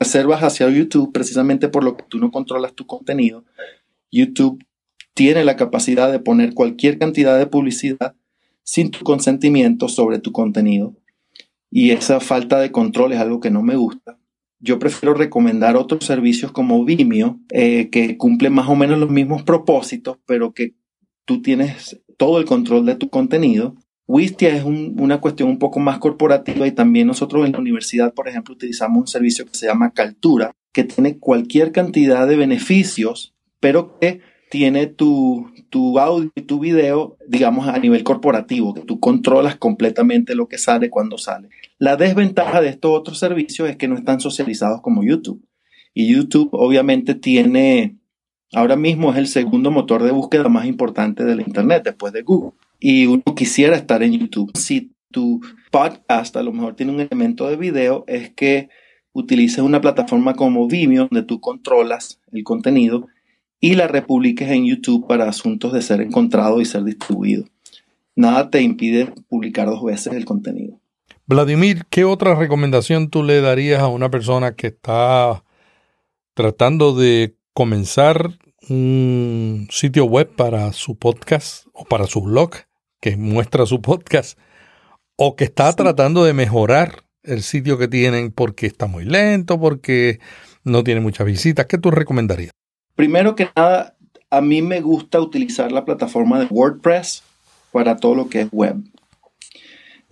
reservas 0.00 0.42
hacia 0.42 0.68
YouTube 0.68 1.12
precisamente 1.12 1.68
por 1.68 1.84
lo 1.84 1.96
que 1.96 2.04
tú 2.08 2.18
no 2.18 2.30
controlas 2.30 2.74
tu 2.74 2.86
contenido. 2.86 3.44
YouTube 4.10 4.64
tiene 5.14 5.44
la 5.44 5.56
capacidad 5.56 6.10
de 6.10 6.18
poner 6.18 6.54
cualquier 6.54 6.98
cantidad 6.98 7.38
de 7.38 7.46
publicidad 7.46 8.14
sin 8.64 8.90
tu 8.90 9.04
consentimiento 9.04 9.88
sobre 9.88 10.18
tu 10.18 10.32
contenido. 10.32 10.94
Y 11.70 11.90
esa 11.90 12.20
falta 12.20 12.58
de 12.60 12.72
control 12.72 13.12
es 13.12 13.20
algo 13.20 13.40
que 13.40 13.50
no 13.50 13.62
me 13.62 13.76
gusta. 13.76 14.18
Yo 14.64 14.78
prefiero 14.78 15.12
recomendar 15.12 15.76
otros 15.76 16.06
servicios 16.06 16.50
como 16.50 16.82
Vimeo, 16.86 17.38
eh, 17.50 17.90
que 17.90 18.16
cumplen 18.16 18.54
más 18.54 18.66
o 18.66 18.74
menos 18.74 18.98
los 18.98 19.10
mismos 19.10 19.42
propósitos, 19.42 20.16
pero 20.24 20.54
que 20.54 20.72
tú 21.26 21.42
tienes 21.42 22.00
todo 22.16 22.38
el 22.38 22.46
control 22.46 22.86
de 22.86 22.94
tu 22.94 23.10
contenido. 23.10 23.74
Wistia 24.06 24.56
es 24.56 24.64
una 24.64 25.20
cuestión 25.20 25.50
un 25.50 25.58
poco 25.58 25.80
más 25.80 25.98
corporativa 25.98 26.66
y 26.66 26.72
también 26.72 27.06
nosotros 27.06 27.44
en 27.44 27.52
la 27.52 27.58
universidad, 27.58 28.14
por 28.14 28.26
ejemplo, 28.26 28.54
utilizamos 28.54 29.00
un 29.02 29.06
servicio 29.06 29.44
que 29.44 29.54
se 29.54 29.66
llama 29.66 29.92
Caltura, 29.92 30.52
que 30.72 30.84
tiene 30.84 31.18
cualquier 31.18 31.70
cantidad 31.70 32.26
de 32.26 32.36
beneficios, 32.36 33.34
pero 33.60 33.98
que 33.98 34.22
tiene 34.50 34.86
tu, 34.86 35.52
tu 35.68 35.98
audio 35.98 36.30
y 36.34 36.42
tu 36.42 36.58
video, 36.58 37.18
digamos, 37.28 37.68
a 37.68 37.78
nivel 37.78 38.02
corporativo, 38.02 38.72
que 38.72 38.80
tú 38.80 38.98
controlas 38.98 39.56
completamente 39.56 40.34
lo 40.34 40.48
que 40.48 40.56
sale 40.56 40.88
cuando 40.88 41.18
sale. 41.18 41.50
La 41.84 41.96
desventaja 41.96 42.62
de 42.62 42.70
estos 42.70 42.92
otros 42.92 43.18
servicios 43.18 43.68
es 43.68 43.76
que 43.76 43.88
no 43.88 43.94
están 43.94 44.18
socializados 44.18 44.80
como 44.80 45.04
YouTube. 45.04 45.46
Y 45.92 46.10
YouTube 46.10 46.48
obviamente 46.52 47.14
tiene, 47.14 47.98
ahora 48.54 48.74
mismo 48.74 49.12
es 49.12 49.18
el 49.18 49.26
segundo 49.26 49.70
motor 49.70 50.02
de 50.02 50.10
búsqueda 50.10 50.48
más 50.48 50.64
importante 50.64 51.24
del 51.24 51.42
Internet 51.42 51.82
después 51.84 52.14
de 52.14 52.22
Google. 52.22 52.52
Y 52.80 53.04
uno 53.04 53.22
quisiera 53.36 53.76
estar 53.76 54.02
en 54.02 54.12
YouTube. 54.12 54.50
Si 54.56 54.92
tu 55.10 55.42
podcast 55.70 56.34
a 56.38 56.42
lo 56.42 56.54
mejor 56.54 56.74
tiene 56.74 56.90
un 56.90 57.00
elemento 57.00 57.50
de 57.50 57.56
video, 57.56 58.04
es 58.06 58.30
que 58.30 58.70
utilices 59.12 59.58
una 59.58 59.82
plataforma 59.82 60.32
como 60.32 60.66
Vimeo, 60.66 61.08
donde 61.10 61.26
tú 61.26 61.38
controlas 61.38 62.18
el 62.32 62.44
contenido 62.44 63.08
y 63.60 63.74
la 63.74 63.88
republiques 63.88 64.48
en 64.48 64.64
YouTube 64.64 65.06
para 65.06 65.28
asuntos 65.28 65.74
de 65.74 65.82
ser 65.82 66.00
encontrado 66.00 66.62
y 66.62 66.64
ser 66.64 66.82
distribuido. 66.82 67.44
Nada 68.16 68.48
te 68.48 68.62
impide 68.62 69.12
publicar 69.28 69.66
dos 69.66 69.84
veces 69.84 70.14
el 70.14 70.24
contenido. 70.24 70.80
Vladimir, 71.26 71.86
¿qué 71.88 72.04
otra 72.04 72.34
recomendación 72.34 73.08
tú 73.08 73.22
le 73.22 73.40
darías 73.40 73.80
a 73.80 73.88
una 73.88 74.10
persona 74.10 74.54
que 74.54 74.66
está 74.66 75.42
tratando 76.34 76.94
de 76.94 77.34
comenzar 77.54 78.38
un 78.68 79.66
sitio 79.70 80.04
web 80.04 80.28
para 80.36 80.70
su 80.74 80.98
podcast 80.98 81.66
o 81.72 81.86
para 81.86 82.06
su 82.06 82.20
blog 82.20 82.50
que 83.00 83.16
muestra 83.16 83.64
su 83.64 83.80
podcast 83.80 84.38
o 85.16 85.34
que 85.34 85.44
está 85.44 85.72
tratando 85.72 86.24
de 86.24 86.34
mejorar 86.34 87.04
el 87.22 87.42
sitio 87.42 87.78
que 87.78 87.88
tienen 87.88 88.30
porque 88.30 88.66
está 88.66 88.86
muy 88.86 89.06
lento, 89.06 89.58
porque 89.58 90.20
no 90.62 90.84
tiene 90.84 91.00
muchas 91.00 91.26
visitas? 91.26 91.64
¿Qué 91.64 91.78
tú 91.78 91.90
recomendarías? 91.90 92.50
Primero 92.96 93.34
que 93.34 93.48
nada, 93.56 93.96
a 94.28 94.42
mí 94.42 94.60
me 94.60 94.82
gusta 94.82 95.20
utilizar 95.20 95.72
la 95.72 95.86
plataforma 95.86 96.38
de 96.38 96.48
WordPress 96.50 97.22
para 97.72 97.96
todo 97.96 98.14
lo 98.14 98.28
que 98.28 98.42
es 98.42 98.48
web. 98.52 98.76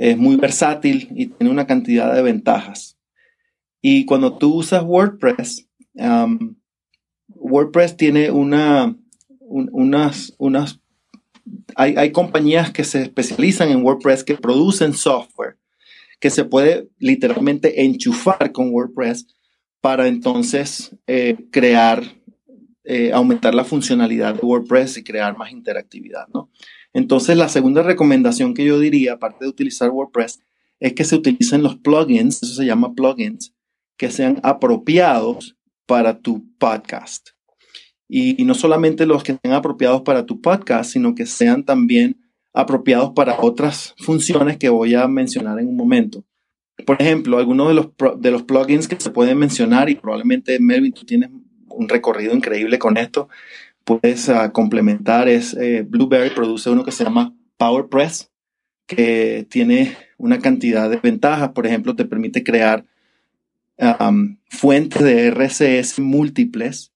Es 0.03 0.19
muy 0.19 0.35
versátil 0.35 1.09
y 1.15 1.29
tiene 1.29 1.53
una 1.53 1.65
cantidad 1.65 2.13
de 2.13 2.23
ventajas. 2.23 2.99
Y 3.81 4.05
cuando 4.05 4.37
tú 4.37 4.57
usas 4.57 4.83
WordPress, 4.83 5.69
um, 5.95 6.57
WordPress 7.29 7.97
tiene 7.97 8.33
una, 8.33 8.97
unas, 9.39 10.35
unas 10.39 10.81
hay, 11.77 11.95
hay, 11.97 12.11
compañías 12.11 12.73
que 12.73 12.83
se 12.83 13.03
especializan 13.03 13.69
en 13.69 13.85
WordPress 13.85 14.25
que 14.25 14.35
producen 14.35 14.93
software 14.93 15.57
que 16.19 16.31
se 16.31 16.45
puede 16.45 16.89
literalmente 16.99 17.85
enchufar 17.85 18.51
con 18.51 18.71
WordPress 18.71 19.29
para 19.81 20.09
entonces 20.09 20.97
eh, 21.07 21.37
crear 21.53 22.03
eh, 22.83 23.13
aumentar 23.13 23.55
la 23.55 23.65
funcionalidad 23.65 24.35
de 24.35 24.41
WordPress 24.41 24.99
y 24.99 25.05
crear 25.05 25.39
más 25.39 25.53
interactividad, 25.53 26.27
¿no? 26.35 26.51
Entonces, 26.95 27.37
la 27.37 27.49
segunda 27.49 27.83
recomendación 27.83 28.55
que 28.55 28.65
yo 28.65 28.79
diría, 28.79 29.15
aparte 29.15 29.45
de 29.45 29.51
utilizar 29.51 29.91
WordPress, 29.91 30.41
es 30.81 30.93
que 30.95 31.05
se 31.05 31.17
utilicen 31.17 31.63
los 31.63 31.77
plugins, 31.77 32.43
eso 32.43 32.55
se 32.55 32.67
llama 32.67 32.95
plugins, 32.95 33.55
que 33.97 34.11
sean 34.11 34.41
apropiados 34.43 35.57
para 35.87 36.19
tu 36.19 36.45
podcast. 36.59 37.31
Y, 38.09 38.45
no 38.45 38.55
solamente 38.55 39.07
los 39.07 39.23
que 39.23 39.39
sean 39.43 39.55
apropiados 39.55 40.03
para 40.03 40.27
tu 40.27 40.41
podcast, 40.41 40.93
sino 40.93 41.15
que 41.15 41.25
sean 41.25 41.65
también 41.65 42.21
apropiados 42.53 43.13
para 43.15 43.41
otras 43.41 43.95
funciones 43.99 44.59
que 44.59 44.69
voy 44.69 44.95
a 44.95 45.09
mencionar 45.09 45.59
en 45.59 45.69
un 45.69 45.77
momento. 45.77 46.25
Por 46.85 47.01
ejemplo, 47.01 47.39
algunos 47.39 47.69
de 47.69 47.75
los, 47.75 47.89
de 48.21 48.31
los 48.31 48.43
plugins 48.43 48.89
que 48.89 49.01
se 49.01 49.11
pueden 49.11 49.39
mencionar, 49.39 49.89
y 49.89 49.95
probablemente 49.95 50.59
Melvin, 50.61 50.93
tú 50.93 51.05
tienes 51.05 51.31
un 51.69 51.89
recorrido 51.89 52.35
increíble 52.35 52.79
con 52.79 52.97
esto. 52.97 53.29
Puedes 53.85 54.29
uh, 54.29 54.53
complementar, 54.53 55.29
es 55.29 55.55
eh, 55.55 55.85
Blueberry 55.87 56.31
produce 56.31 56.71
uno 56.71 56.85
que 56.85 56.93
se 56.93 57.05
llama 57.05 57.35
PowerPress, 57.57 58.31
que 58.87 59.47
tiene 59.51 59.97
una 60.19 60.39
cantidad 60.39 60.89
de 60.89 60.97
ventajas. 60.97 61.51
Por 61.51 61.67
ejemplo, 61.67 61.97
te 61.97 62.05
permite 62.05 62.45
crear 62.45 62.85
fuentes 64.49 65.03
de 65.03 65.27
RCS 65.29 65.99
múltiples 65.99 66.93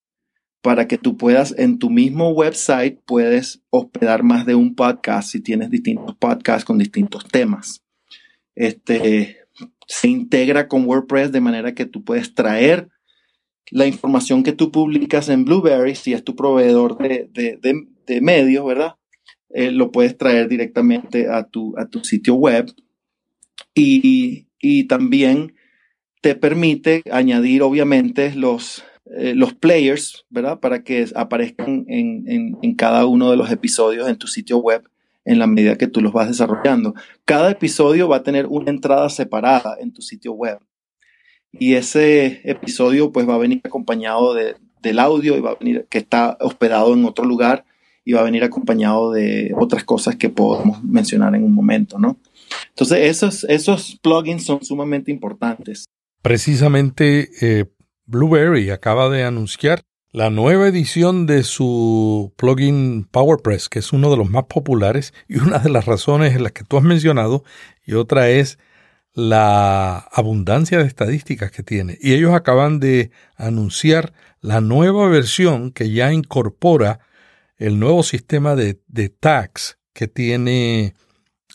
para 0.67 0.89
que 0.89 0.99
tú 0.99 1.17
puedas 1.17 1.55
en 1.59 1.79
tu 1.79 1.91
mismo 1.91 2.31
website 2.31 2.99
puedes 3.07 3.63
hospedar 3.71 4.25
más 4.25 4.47
de 4.47 4.57
un 4.57 4.75
podcast 4.75 5.31
si 5.31 5.41
tienes 5.41 5.71
distintos 5.71 6.17
podcasts 6.17 6.65
con 6.65 6.77
distintos 6.77 7.25
temas. 7.29 7.85
Este 8.57 9.37
se 9.87 10.09
integra 10.09 10.67
con 10.67 10.85
WordPress 10.85 11.31
de 11.31 11.41
manera 11.41 11.73
que 11.73 11.87
tú 11.87 12.03
puedes 12.03 12.35
traer 12.35 12.89
la 13.71 13.87
información 13.87 14.43
que 14.43 14.53
tú 14.53 14.71
publicas 14.71 15.29
en 15.29 15.45
Blueberry, 15.45 15.95
si 15.95 16.13
es 16.13 16.25
tu 16.25 16.37
proveedor 16.37 16.99
de, 16.99 17.29
de, 17.33 18.21
medios, 18.21 18.65
¿verdad? 18.65 18.97
Eh, 19.51 19.71
lo 19.71 19.91
puedes 19.91 20.17
traer 20.17 20.49
directamente 20.49 21.29
a 21.29 21.45
tu, 21.45 21.75
a 21.77 21.87
tu 21.87 22.05
sitio 22.05 22.35
web 22.35 22.73
y, 23.75 24.47
también 24.89 25.55
te 26.21 26.35
permite 26.35 27.03
añadir, 27.11 27.63
obviamente, 27.63 28.35
los, 28.35 28.85
eh, 29.17 29.35
los 29.35 29.55
players, 29.55 30.27
¿verdad? 30.29 30.59
Para 30.59 30.83
que 30.83 31.07
aparezcan 31.15 31.85
en, 31.89 32.57
en 32.61 32.75
cada 32.75 33.07
uno 33.07 33.31
de 33.31 33.37
los 33.37 33.51
episodios 33.51 34.09
en 34.09 34.17
tu 34.17 34.27
sitio 34.27 34.59
web 34.59 34.89
en 35.25 35.39
la 35.39 35.47
medida 35.47 35.77
que 35.77 35.89
tú 35.89 36.01
los 36.01 36.13
vas 36.13 36.29
desarrollando. 36.29 36.95
Cada 37.25 37.51
episodio 37.51 38.09
va 38.09 38.17
a 38.17 38.23
tener 38.23 38.47
una 38.47 38.71
entrada 38.71 39.09
separada 39.09 39.77
en 39.81 39.93
tu 39.93 40.03
sitio 40.03 40.33
web 40.33 40.59
y 41.59 41.75
ese 41.75 42.41
episodio 42.45 43.13
pues 43.13 43.29
va 43.29 43.35
a 43.35 43.39
venir 43.39 43.61
acompañado 43.65 44.35
de, 44.35 44.57
del 44.83 44.99
audio 44.99 45.37
y 45.37 45.41
va 45.41 45.53
a 45.53 45.57
venir 45.57 45.87
que 45.91 45.99
está 45.99 46.37
hospedado 46.41 46.95
en 46.95 47.05
otro 47.05 47.25
lugar 47.25 47.65
y 48.05 48.13
va 48.13 48.21
a 48.21 48.25
venir 48.25 48.45
acompañado 48.45 49.13
de 49.13 49.53
otras 49.59 49.85
cosas 49.85 50.17
que 50.17 50.29
podemos 50.29 50.83
mencionar 50.85 51.35
en 51.35 51.43
un 51.43 51.53
momento, 51.53 51.99
¿no? 51.99 52.17
Entonces 52.69 52.99
esos, 53.01 53.45
esos 53.45 53.99
plugins 54.01 54.45
son 54.45 54.63
sumamente 54.65 55.11
importantes. 55.11 55.87
Precisamente 56.23 57.31
eh, 57.41 57.65
Blueberry 58.07 58.71
acaba 58.71 59.11
de 59.11 59.25
anunciar 59.25 59.83
la 60.13 60.31
nueva 60.31 60.69
edición 60.69 61.27
de 61.27 61.43
su 61.43 62.33
plugin 62.37 63.05
PowerPress, 63.11 63.69
que 63.69 63.81
es 63.81 63.93
uno 63.93 64.11
de 64.11 64.17
los 64.17 64.31
más 64.31 64.45
populares 64.45 65.13
y 65.29 65.39
una 65.39 65.59
de 65.59 65.69
las 65.69 65.85
razones 65.85 66.35
en 66.35 66.43
las 66.43 66.53
que 66.53 66.65
tú 66.65 66.79
has 66.79 66.85
mencionado, 66.85 67.45
y 67.85 67.95
otra 67.95 68.31
es 68.31 68.59
la 69.17 69.97
abundancia 70.13 70.77
de 70.77 70.85
estadísticas 70.85 71.51
que 71.51 71.63
tiene. 71.63 71.97
Y 72.03 72.13
ellos 72.13 72.35
acaban 72.35 72.79
de 72.81 73.11
anunciar 73.37 74.13
la 74.43 74.61
nueva 74.61 75.09
versión 75.09 75.73
que 75.73 75.91
ya 75.91 76.13
incorpora 76.13 77.01
el 77.57 77.81
nuevo 77.81 78.03
sistema 78.03 78.55
de, 78.55 78.75
tags 79.09 79.79
que 79.95 80.07
tiene 80.07 80.93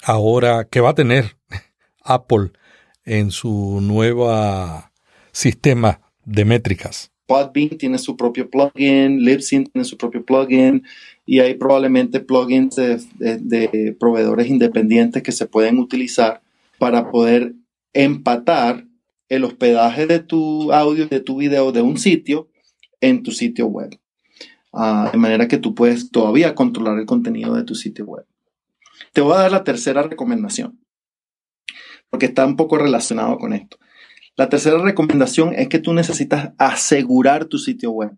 ahora, 0.02 0.66
que 0.66 0.82
va 0.82 0.90
a 0.90 0.96
tener 0.96 1.38
Apple 2.04 2.50
en 3.06 3.30
su 3.30 3.80
nuevo 3.80 4.34
sistema 5.32 6.02
de 6.26 6.46
métricas. 6.46 7.12
Podbean 7.28 7.78
tiene 7.78 8.00
su 8.00 8.18
propio 8.18 8.50
plugin, 8.50 9.24
Libsyn 9.24 9.66
tiene 9.68 9.86
su 9.86 9.98
propio 9.98 10.26
plugin 10.26 10.84
y 11.28 11.42
hay 11.42 11.54
probablemente 11.54 12.22
plugins 12.22 12.76
de 12.76 13.96
proveedores 14.00 14.48
independientes 14.48 15.22
que 15.22 15.32
se 15.32 15.46
pueden 15.46 15.78
utilizar 15.78 16.42
para 16.82 17.12
poder 17.12 17.54
empatar 17.94 18.88
el 19.30 19.44
hospedaje 19.44 20.08
de 20.08 20.18
tu 20.18 20.74
audio, 20.74 21.06
de 21.06 21.20
tu 21.20 21.38
video 21.38 21.72
de 21.72 21.84
un 21.84 22.00
sitio 22.00 22.50
en 23.02 23.22
tu 23.22 23.30
sitio 23.30 23.68
web. 23.68 24.00
Ah, 24.74 25.08
de 25.12 25.18
manera 25.20 25.48
que 25.48 25.60
tú 25.60 25.76
puedes 25.76 26.10
todavía 26.10 26.56
controlar 26.56 26.98
el 26.98 27.06
contenido 27.06 27.54
de 27.54 27.66
tu 27.66 27.76
sitio 27.76 28.06
web. 28.06 28.26
Te 29.14 29.22
voy 29.22 29.34
a 29.34 29.42
dar 29.42 29.52
la 29.52 29.64
tercera 29.64 30.02
recomendación, 30.02 30.84
porque 32.10 32.26
está 32.26 32.48
un 32.48 32.56
poco 32.56 32.80
relacionado 32.80 33.38
con 33.38 33.54
esto. 33.54 33.78
La 34.36 34.50
tercera 34.50 34.82
recomendación 34.82 35.54
es 35.54 35.68
que 35.68 35.78
tú 35.78 35.94
necesitas 35.94 36.54
asegurar 36.58 37.46
tu 37.46 37.60
sitio 37.60 37.92
web. 37.92 38.18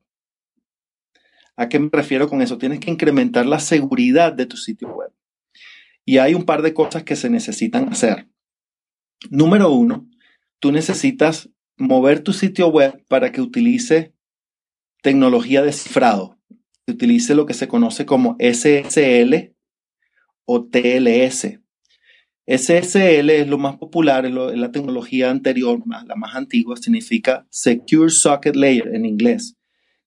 ¿A 1.57 1.67
qué 1.67 1.79
me 1.79 1.89
refiero 1.91 2.29
con 2.29 2.41
eso? 2.41 2.57
Tienes 2.57 2.79
que 2.79 2.91
incrementar 2.91 3.45
la 3.45 3.59
seguridad 3.59 4.31
de 4.31 4.45
tu 4.45 4.55
sitio 4.55 4.87
web. 4.87 5.11
Y 6.05 6.19
hay 6.19 6.33
un 6.33 6.45
par 6.45 6.61
de 6.61 6.73
cosas 6.73 7.03
que 7.03 7.17
se 7.17 7.29
necesitan 7.29 7.89
hacer. 7.89 8.29
Número 9.29 9.71
uno, 9.71 10.07
tú 10.59 10.71
necesitas 10.71 11.49
mover 11.77 12.21
tu 12.21 12.33
sitio 12.33 12.67
web 12.67 13.03
para 13.07 13.31
que 13.31 13.41
utilice 13.41 14.13
tecnología 15.01 15.61
de 15.61 15.73
cifrado, 15.73 16.37
que 16.85 16.93
utilice 16.93 17.35
lo 17.35 17.45
que 17.45 17.53
se 17.53 17.67
conoce 17.67 18.05
como 18.05 18.37
SSL 18.39 19.53
o 20.45 20.65
TLS. 20.65 21.59
SSL 22.45 23.29
es 23.29 23.47
lo 23.47 23.57
más 23.57 23.77
popular, 23.77 24.25
es, 24.25 24.33
la 24.33 24.71
tecnología 24.71 25.29
anterior, 25.29 25.79
la 25.85 26.15
más 26.15 26.35
antigua, 26.35 26.75
significa 26.75 27.45
Secure 27.49 28.09
Socket 28.09 28.55
Layer 28.55 28.93
en 28.93 29.05
inglés, 29.05 29.55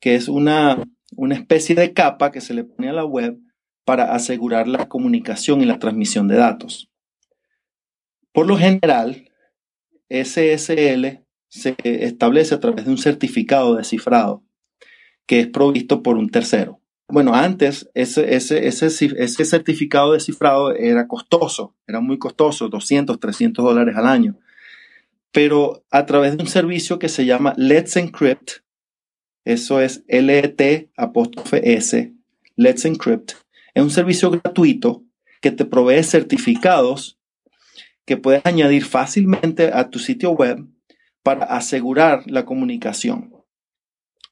que 0.01 0.15
es 0.15 0.29
una, 0.29 0.83
una 1.17 1.35
especie 1.35 1.75
de 1.75 1.93
capa 1.95 2.31
que 2.31 2.43
se 2.43 2.53
le 2.53 2.65
pone 2.65 2.91
a 2.91 2.93
la 2.93 3.05
web 3.05 3.39
para 3.85 4.15
asegurar 4.15 4.69
la 4.69 4.87
comunicación 4.89 5.63
y 5.63 5.65
la 5.65 5.79
transmisión 5.79 6.29
de 6.29 6.37
datos. 6.37 6.91
Por 8.37 8.49
lo 8.49 8.59
general, 8.59 9.31
SSL 10.11 11.25
se 11.49 11.75
establece 11.83 12.55
a 12.55 12.61
través 12.61 12.85
de 12.85 12.91
un 12.91 12.99
certificado 12.99 13.77
de 13.77 13.85
cifrado 13.85 14.45
que 15.25 15.41
es 15.41 15.47
provisto 15.47 16.03
por 16.03 16.19
un 16.19 16.29
tercero. 16.29 16.79
Bueno, 17.09 17.35
antes 17.35 17.89
ese, 17.95 18.35
ese, 18.35 18.67
ese, 18.67 18.89
ese 18.89 19.45
certificado 19.47 20.13
de 20.13 20.21
cifrado 20.21 20.75
era 20.75 21.09
costoso, 21.09 21.75
era 21.87 22.01
muy 22.01 22.19
costoso, 22.19 22.69
200, 22.69 23.19
300 23.19 23.65
dólares 23.65 23.97
al 23.97 24.07
año. 24.07 24.37
Pero 25.33 25.87
a 25.91 26.05
través 26.05 26.37
de 26.37 26.43
un 26.43 26.49
servicio 26.51 26.99
que 26.99 27.09
se 27.09 27.25
llama 27.25 27.55
Let's 27.57 27.97
Encrypt, 27.97 28.61
eso 29.47 29.81
es 29.81 30.05
L-E-T 30.09 30.91
apóstrofe 30.95 31.73
S, 31.73 32.13
Let's 32.55 32.85
Encrypt, 32.85 33.33
es 33.73 33.83
un 33.83 33.91
servicio 33.91 34.31
gratuito 34.31 35.05
que 35.41 35.53
te 35.53 35.65
provee 35.65 36.03
certificados 36.03 37.16
que 38.07 38.17
puedes 38.17 38.41
añadir 38.47 38.85
fácilmente 38.85 39.71
a 39.73 39.91
tu 39.91 39.99
sitio 39.99 40.31
web 40.31 40.65
para 41.23 41.45
asegurar 41.45 42.23
la 42.27 42.45
comunicación. 42.45 43.35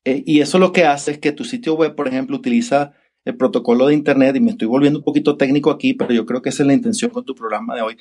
Eh, 0.05 0.23
y 0.25 0.41
eso 0.41 0.59
lo 0.59 0.73
que 0.73 0.85
hace 0.85 1.13
es 1.13 1.19
que 1.19 1.33
tu 1.33 1.45
sitio 1.45 1.75
web, 1.75 1.95
por 1.95 2.09
ejemplo, 2.09 2.37
utiliza 2.37 2.93
el 3.25 3.37
protocolo 3.37 3.87
de 3.87 3.95
Internet, 3.95 4.37
y 4.37 4.41
me 4.41 4.53
estoy 4.53 4.69
volviendo 4.69 5.01
un 5.01 5.05
poquito 5.05 5.37
técnico 5.37 5.71
aquí, 5.71 5.95
pero 5.95 6.13
yo 6.13 6.27
creo 6.27 6.43
que 6.43 6.51
esa 6.51 6.63
es 6.63 6.67
la 6.67 6.75
intención 6.75 7.11
con 7.11 7.25
tu 7.25 7.35
programa 7.35 7.75
de 7.75 7.83
hoy, 7.83 7.97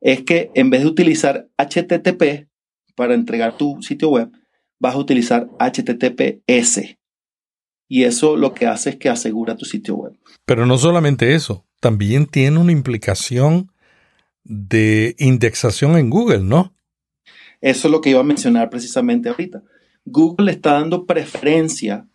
es 0.00 0.22
que 0.22 0.50
en 0.54 0.70
vez 0.70 0.82
de 0.82 0.86
utilizar 0.86 1.48
HTTP 1.58 2.48
para 2.94 3.14
entregar 3.14 3.56
tu 3.56 3.82
sitio 3.82 4.10
web, 4.10 4.30
vas 4.78 4.94
a 4.94 4.98
utilizar 4.98 5.48
HTTPS. 5.58 6.96
Y 7.88 8.04
eso 8.04 8.36
lo 8.36 8.54
que 8.54 8.66
hace 8.66 8.90
es 8.90 8.96
que 8.96 9.08
asegura 9.08 9.56
tu 9.56 9.64
sitio 9.64 9.96
web. 9.96 10.16
Pero 10.46 10.64
no 10.64 10.78
solamente 10.78 11.34
eso, 11.34 11.66
también 11.80 12.26
tiene 12.26 12.58
una 12.58 12.72
implicación 12.72 13.69
de 14.50 15.14
indexación 15.20 15.96
en 15.96 16.10
Google, 16.10 16.40
¿no? 16.40 16.74
Eso 17.60 17.86
es 17.86 17.92
lo 17.92 18.00
que 18.00 18.10
iba 18.10 18.18
a 18.18 18.24
mencionar 18.24 18.68
precisamente 18.68 19.28
ahorita. 19.28 19.62
Google 20.04 20.50
está 20.50 20.72
dando 20.72 21.06
preferencia 21.06 22.08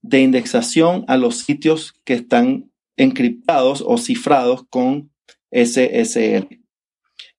de 0.00 0.22
indexación 0.22 1.04
a 1.06 1.18
los 1.18 1.36
sitios 1.36 1.92
que 2.04 2.14
están 2.14 2.70
encriptados 2.96 3.84
o 3.86 3.98
cifrados 3.98 4.64
con 4.70 5.10
SSL. 5.50 6.48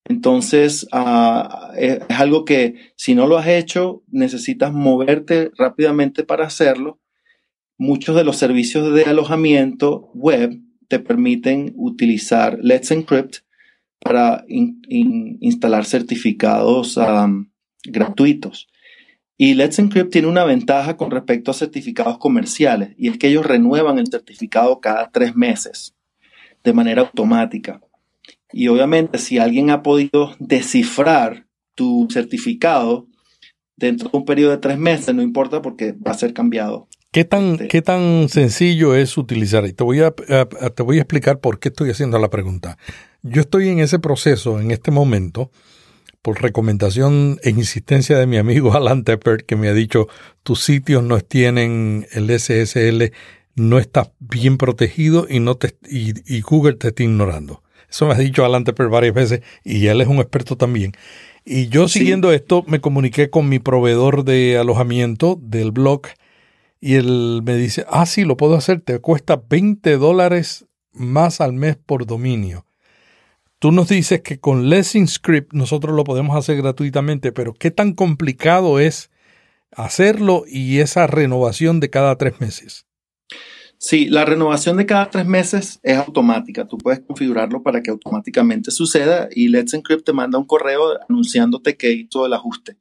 Entonces, 0.05 0.87
ah, 0.91 1.71
es 1.75 1.99
algo 2.09 2.45
que 2.45 2.75
si 2.95 3.15
no 3.15 3.25
lo 3.25 3.39
has 3.39 3.47
hecho, 3.47 4.03
necesitas 4.07 4.71
moverte 4.71 5.49
rápidamente 5.57 6.23
para 6.23 6.45
hacerlo. 6.45 6.99
Muchos 7.75 8.15
de 8.15 8.23
los 8.23 8.37
servicios 8.37 8.93
de 8.93 9.03
alojamiento 9.05 10.11
web 10.13 10.61
te 10.89 10.99
permiten 10.99 11.73
utilizar 11.75 12.59
Let's 12.61 12.91
Encrypt 12.91 13.37
para 14.03 14.43
instalar 14.47 15.85
certificados 15.85 16.99
gratuitos. 17.85 18.67
Y 19.37 19.55
Let's 19.55 19.79
Encrypt 19.79 20.11
tiene 20.11 20.27
una 20.27 20.43
ventaja 20.43 20.97
con 20.97 21.09
respecto 21.09 21.49
a 21.49 21.55
certificados 21.55 22.17
comerciales 22.19 22.93
y 22.97 23.07
es 23.07 23.17
que 23.17 23.27
ellos 23.27 23.45
renuevan 23.45 23.97
el 23.97 24.07
certificado 24.07 24.79
cada 24.79 25.09
tres 25.09 25.35
meses 25.35 25.95
de 26.63 26.73
manera 26.73 27.01
automática. 27.01 27.81
Y 28.51 28.67
obviamente 28.67 29.17
si 29.17 29.39
alguien 29.39 29.69
ha 29.69 29.81
podido 29.81 30.35
descifrar 30.39 31.47
tu 31.73 32.07
certificado 32.11 33.07
dentro 33.75 34.09
de 34.09 34.17
un 34.17 34.25
periodo 34.25 34.51
de 34.51 34.57
tres 34.57 34.77
meses, 34.77 35.15
no 35.15 35.23
importa 35.23 35.61
porque 35.61 35.93
va 35.93 36.11
a 36.11 36.15
ser 36.15 36.33
cambiado. 36.33 36.87
¿Qué 37.13 37.25
tan, 37.25 37.57
¿qué 37.57 37.81
tan 37.81 38.29
sencillo 38.29 38.95
es 38.95 39.17
utilizar? 39.17 39.65
Y 39.65 39.73
te 39.73 39.83
voy, 39.83 39.99
a, 39.99 40.11
te 40.11 40.81
voy 40.81 40.97
a 40.97 41.01
explicar 41.01 41.41
por 41.41 41.59
qué 41.59 41.67
estoy 41.67 41.89
haciendo 41.89 42.17
la 42.19 42.29
pregunta. 42.29 42.77
Yo 43.21 43.41
estoy 43.41 43.67
en 43.67 43.79
ese 43.79 43.99
proceso 43.99 44.61
en 44.61 44.71
este 44.71 44.91
momento 44.91 45.51
por 46.21 46.41
recomendación 46.41 47.37
e 47.43 47.49
insistencia 47.49 48.17
de 48.17 48.27
mi 48.27 48.37
amigo 48.37 48.73
Alan 48.77 49.03
Tepper, 49.03 49.43
que 49.43 49.57
me 49.57 49.67
ha 49.67 49.73
dicho, 49.73 50.07
tus 50.43 50.63
sitios 50.63 51.03
no 51.03 51.19
tienen 51.19 52.07
el 52.13 52.29
SSL, 52.29 53.11
no 53.55 53.77
está 53.77 54.13
bien 54.19 54.57
protegido 54.57 55.27
y, 55.29 55.41
no 55.41 55.55
te, 55.55 55.75
y, 55.89 56.39
Google 56.39 56.75
te 56.75 56.87
está 56.87 57.03
ignorando. 57.03 57.61
Eso 57.89 58.07
me 58.07 58.13
ha 58.13 58.17
dicho 58.19 58.45
Alan 58.45 58.63
Tepper 58.63 58.87
varias 58.87 59.13
veces 59.13 59.41
y 59.65 59.87
él 59.87 59.99
es 59.99 60.07
un 60.07 60.19
experto 60.19 60.55
también. 60.55 60.93
Y 61.43 61.67
yo 61.67 61.89
siguiendo 61.89 62.31
esto 62.31 62.63
me 62.67 62.79
comuniqué 62.79 63.29
con 63.29 63.49
mi 63.49 63.59
proveedor 63.59 64.23
de 64.23 64.57
alojamiento 64.57 65.37
del 65.41 65.71
blog 65.71 66.03
y 66.81 66.95
él 66.95 67.41
me 67.43 67.55
dice, 67.55 67.85
ah, 67.89 68.07
sí, 68.07 68.25
lo 68.25 68.35
puedo 68.35 68.55
hacer, 68.55 68.81
te 68.81 68.99
cuesta 68.99 69.41
20 69.47 69.97
dólares 69.97 70.65
más 70.91 71.39
al 71.39 71.53
mes 71.53 71.77
por 71.77 72.07
dominio. 72.07 72.65
Tú 73.59 73.71
nos 73.71 73.89
dices 73.89 74.21
que 74.21 74.39
con 74.39 74.69
Lessing 74.69 75.07
Script 75.07 75.53
nosotros 75.53 75.95
lo 75.95 76.03
podemos 76.03 76.35
hacer 76.35 76.57
gratuitamente, 76.57 77.31
pero 77.31 77.53
¿qué 77.53 77.69
tan 77.69 77.93
complicado 77.93 78.79
es 78.79 79.11
hacerlo 79.71 80.43
y 80.47 80.79
esa 80.79 81.05
renovación 81.05 81.79
de 81.79 81.91
cada 81.91 82.17
tres 82.17 82.41
meses? 82.41 82.87
Sí, 83.77 84.09
la 84.09 84.25
renovación 84.25 84.77
de 84.77 84.87
cada 84.87 85.11
tres 85.11 85.27
meses 85.27 85.79
es 85.83 85.97
automática. 85.97 86.67
Tú 86.67 86.79
puedes 86.79 87.01
configurarlo 87.01 87.61
para 87.61 87.83
que 87.83 87.91
automáticamente 87.91 88.71
suceda 88.71 89.29
y 89.31 89.49
Let's 89.49 89.75
Encrypt 89.75 90.05
te 90.05 90.13
manda 90.13 90.39
un 90.39 90.45
correo 90.45 90.99
anunciándote 91.07 91.77
que 91.77 91.91
hizo 91.91 92.25
el 92.25 92.33
ajuste. 92.33 92.77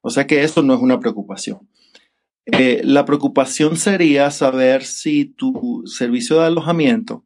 O 0.00 0.08
sea 0.08 0.26
que 0.26 0.42
eso 0.42 0.62
no 0.62 0.74
es 0.74 0.80
una 0.80 0.98
preocupación. 0.98 1.68
Eh, 2.52 2.80
la 2.84 3.04
preocupación 3.04 3.76
sería 3.76 4.30
saber 4.30 4.84
si 4.84 5.26
tu 5.26 5.82
servicio 5.86 6.40
de 6.40 6.46
alojamiento 6.46 7.24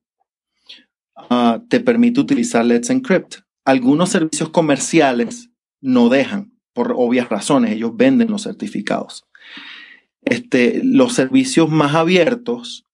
Ah, 1.30 1.62
te 1.68 1.80
permite 1.80 2.20
utilizar 2.20 2.64
Let's 2.64 2.90
Encrypt. 2.90 3.36
Algunos 3.64 4.10
servicios 4.10 4.48
comerciales 4.48 5.50
no 5.80 6.08
dejan, 6.08 6.52
por 6.72 6.92
obvias 6.96 7.28
razones, 7.28 7.72
ellos 7.72 7.96
venden 7.96 8.30
los 8.30 8.42
certificados. 8.42 9.24
Este, 10.22 10.80
los 10.82 11.14
servicios 11.14 11.70
más 11.70 11.94
abiertos, 11.94 12.86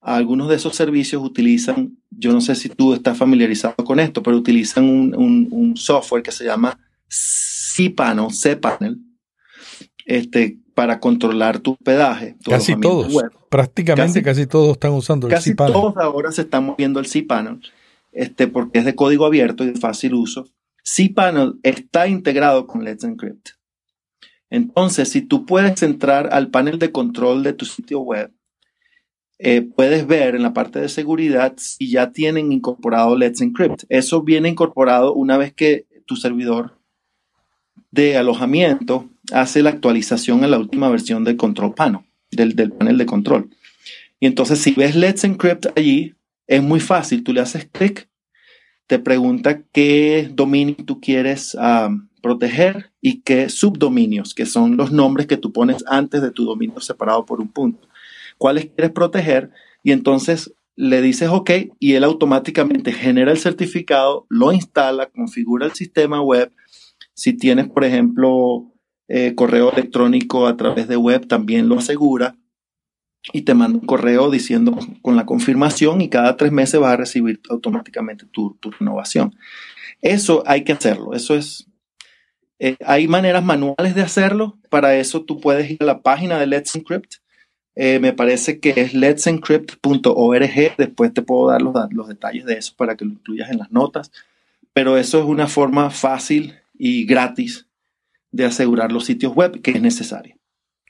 algunos 0.00 0.48
de 0.48 0.56
esos 0.56 0.76
servicios 0.76 1.22
utilizan, 1.22 1.98
yo 2.10 2.32
no 2.32 2.40
sé 2.40 2.54
si 2.54 2.68
tú 2.68 2.94
estás 2.94 3.18
familiarizado 3.18 3.76
con 3.84 4.00
esto, 4.00 4.22
pero 4.22 4.36
utilizan 4.36 4.84
un, 4.84 5.74
software 5.76 6.22
que 6.22 6.32
se 6.32 6.44
llama 6.44 6.78
cPanel, 7.08 8.28
cPanel, 8.32 8.98
este, 10.04 10.58
para 10.78 11.00
controlar 11.00 11.58
tu 11.58 11.72
hospedaje. 11.72 12.36
Casi 12.44 12.78
todos. 12.78 13.12
Prácticamente 13.48 14.22
casi, 14.22 14.46
todos 14.46 14.74
están 14.74 14.92
usando 14.92 15.26
el 15.26 15.32
cPanel. 15.32 15.56
Casi 15.56 15.72
todos 15.72 15.96
ahora 15.96 16.30
se 16.30 16.42
están 16.42 16.66
moviendo 16.66 17.00
el 17.00 17.06
cPanel, 17.08 17.60
este, 18.12 18.46
porque 18.46 18.78
es 18.78 18.84
de 18.84 18.94
código 18.94 19.26
abierto 19.26 19.64
y 19.64 19.72
de 19.72 19.80
fácil 19.80 20.14
uso. 20.14 20.46
cPanel 20.84 21.54
está 21.64 22.06
integrado 22.06 22.68
con 22.68 22.84
Let's 22.84 23.02
Encrypt. 23.02 23.48
Entonces, 24.50 25.08
si 25.08 25.20
tú 25.20 25.46
puedes 25.46 25.82
entrar 25.82 26.32
al 26.32 26.48
panel 26.48 26.78
de 26.78 26.92
control 26.92 27.42
de 27.42 27.54
tu 27.54 27.64
sitio 27.64 27.98
web, 27.98 28.32
eh, 29.40 29.62
puedes 29.62 30.06
ver 30.06 30.36
en 30.36 30.44
la 30.44 30.52
parte 30.52 30.78
de 30.78 30.88
seguridad 30.88 31.54
si 31.56 31.90
ya 31.90 32.12
tienen 32.12 32.52
incorporado 32.52 33.16
Let's 33.16 33.40
Encrypt. 33.40 33.82
Eso 33.88 34.22
viene 34.22 34.48
incorporado 34.48 35.12
una 35.12 35.38
vez 35.38 35.52
que 35.52 35.86
tu 36.06 36.14
servidor 36.14 36.78
de 37.90 38.16
alojamiento 38.16 39.10
hace 39.32 39.62
la 39.62 39.70
actualización 39.70 40.44
a 40.44 40.48
la 40.48 40.58
última 40.58 40.88
versión 40.88 41.24
del 41.24 41.36
control 41.36 41.74
panel, 41.74 42.00
del, 42.30 42.72
panel 42.72 42.98
de 42.98 43.06
control. 43.06 43.50
Y 44.20 44.26
entonces 44.26 44.58
si 44.60 44.72
ves 44.72 44.96
Let's 44.96 45.24
Encrypt 45.24 45.66
allí, 45.76 46.14
es 46.46 46.62
muy 46.62 46.80
fácil. 46.80 47.22
Tú 47.22 47.32
le 47.32 47.40
haces 47.40 47.68
clic, 47.70 48.08
te 48.86 48.98
pregunta 48.98 49.62
qué 49.72 50.30
dominio 50.32 50.76
tú 50.84 51.00
quieres 51.00 51.56
proteger 52.22 52.90
y 53.00 53.20
qué 53.20 53.48
subdominios, 53.48 54.34
que 54.34 54.46
son 54.46 54.76
los 54.76 54.90
nombres 54.90 55.26
que 55.26 55.36
tú 55.36 55.52
pones 55.52 55.84
antes 55.86 56.22
de 56.22 56.30
tu 56.30 56.44
dominio 56.44 56.80
separado 56.80 57.24
por 57.24 57.40
un 57.40 57.48
punto. 57.48 57.88
¿Cuáles 58.38 58.66
quieres 58.66 58.92
proteger? 58.92 59.50
Y 59.82 59.92
entonces 59.92 60.52
le 60.76 61.02
dices 61.02 61.28
OK 61.28 61.50
y 61.78 61.94
él 61.94 62.04
automáticamente 62.04 62.92
genera 62.92 63.32
el 63.32 63.38
certificado, 63.38 64.26
lo 64.28 64.52
instala, 64.52 65.06
configura 65.06 65.66
el 65.66 65.72
sistema 65.72 66.20
web. 66.20 66.52
Si 67.14 67.32
tienes, 67.32 67.68
por 67.68 67.84
ejemplo, 67.84 68.72
eh, 69.08 69.34
correo 69.34 69.72
electrónico 69.72 70.46
a 70.46 70.56
través 70.56 70.88
de 70.88 70.96
web, 70.96 71.26
también 71.26 71.68
lo 71.68 71.78
asegura 71.78 72.36
y 73.32 73.42
te 73.42 73.54
manda 73.54 73.78
un 73.78 73.86
correo 73.86 74.30
diciendo 74.30 74.78
con 75.02 75.16
la 75.16 75.26
confirmación 75.26 76.00
y 76.00 76.08
cada 76.08 76.36
tres 76.36 76.52
meses 76.52 76.80
vas 76.80 76.92
a 76.92 76.96
recibir 76.96 77.40
automáticamente 77.50 78.26
tu, 78.26 78.56
renovación. 78.78 79.34
Eso 80.00 80.42
hay 80.46 80.62
que 80.64 80.72
hacerlo. 80.72 81.14
Eso 81.14 81.34
es. 81.34 81.66
Eh, 82.60 82.76
hay 82.84 83.08
maneras 83.08 83.44
manuales 83.44 83.94
de 83.94 84.02
hacerlo. 84.02 84.58
Para 84.70 84.96
eso 84.96 85.24
tú 85.24 85.40
puedes 85.40 85.70
ir 85.70 85.78
a 85.80 85.86
la 85.86 86.02
página 86.02 86.38
de 86.38 86.46
Let's 86.46 86.76
Encrypt 86.76 87.16
eh, 87.80 88.00
me 88.00 88.12
parece 88.12 88.58
que 88.58 88.70
es 88.70 88.92
let'sencrypt.org. 88.92 90.76
Después 90.76 91.14
te 91.14 91.22
puedo 91.22 91.48
dar 91.48 91.62
los, 91.62 91.72
los 91.92 92.08
detalles 92.08 92.44
de 92.44 92.54
eso 92.54 92.74
para 92.76 92.96
que 92.96 93.04
lo 93.04 93.12
incluyas 93.12 93.52
en 93.52 93.58
las 93.58 93.70
notas. 93.70 94.10
Pero 94.72 94.98
eso 94.98 95.20
es 95.20 95.24
una 95.24 95.46
forma 95.46 95.88
fácil 95.90 96.56
y 96.76 97.06
gratis 97.06 97.67
de 98.30 98.44
asegurar 98.44 98.92
los 98.92 99.04
sitios 99.04 99.34
web 99.34 99.60
que 99.62 99.72
es 99.72 99.80
necesario. 99.80 100.36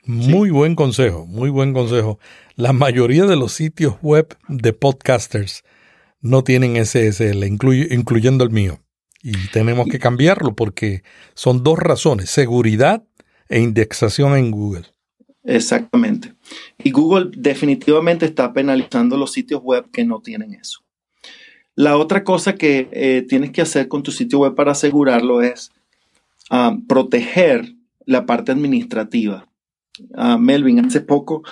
Muy 0.05 0.49
buen 0.49 0.75
consejo, 0.75 1.25
muy 1.25 1.49
buen 1.49 1.73
consejo. 1.73 2.19
La 2.55 2.73
mayoría 2.73 3.25
de 3.25 3.35
los 3.35 3.53
sitios 3.53 3.95
web 4.01 4.37
de 4.47 4.73
podcasters 4.73 5.63
no 6.21 6.43
tienen 6.43 6.83
SSL, 6.83 7.43
incluyendo 7.45 8.43
el 8.43 8.49
mío. 8.49 8.79
Y 9.21 9.33
tenemos 9.51 9.87
que 9.87 9.99
cambiarlo 9.99 10.55
porque 10.55 11.03
son 11.33 11.63
dos 11.63 11.77
razones, 11.77 12.29
seguridad 12.29 13.03
e 13.49 13.59
indexación 13.59 14.37
en 14.37 14.51
Google. 14.51 14.85
Exactamente. 15.43 16.33
Y 16.77 16.91
Google 16.91 17.31
definitivamente 17.35 18.25
está 18.25 18.53
penalizando 18.53 19.17
los 19.17 19.31
sitios 19.31 19.61
web 19.61 19.89
que 19.91 20.05
no 20.05 20.21
tienen 20.21 20.53
eso. 20.53 20.79
La 21.75 21.97
otra 21.97 22.23
cosa 22.23 22.55
que 22.55 22.89
eh, 22.91 23.25
tienes 23.27 23.51
que 23.51 23.61
hacer 23.61 23.87
con 23.87 24.03
tu 24.03 24.11
sitio 24.11 24.39
web 24.39 24.55
para 24.55 24.73
asegurarlo 24.73 25.41
es 25.41 25.71
ah, 26.49 26.77
proteger 26.87 27.75
la 28.05 28.25
parte 28.25 28.51
administrativa. 28.51 29.47
Ah, 30.13 30.37
Melvin, 30.37 30.79
hace 30.79 31.01
poco 31.01 31.43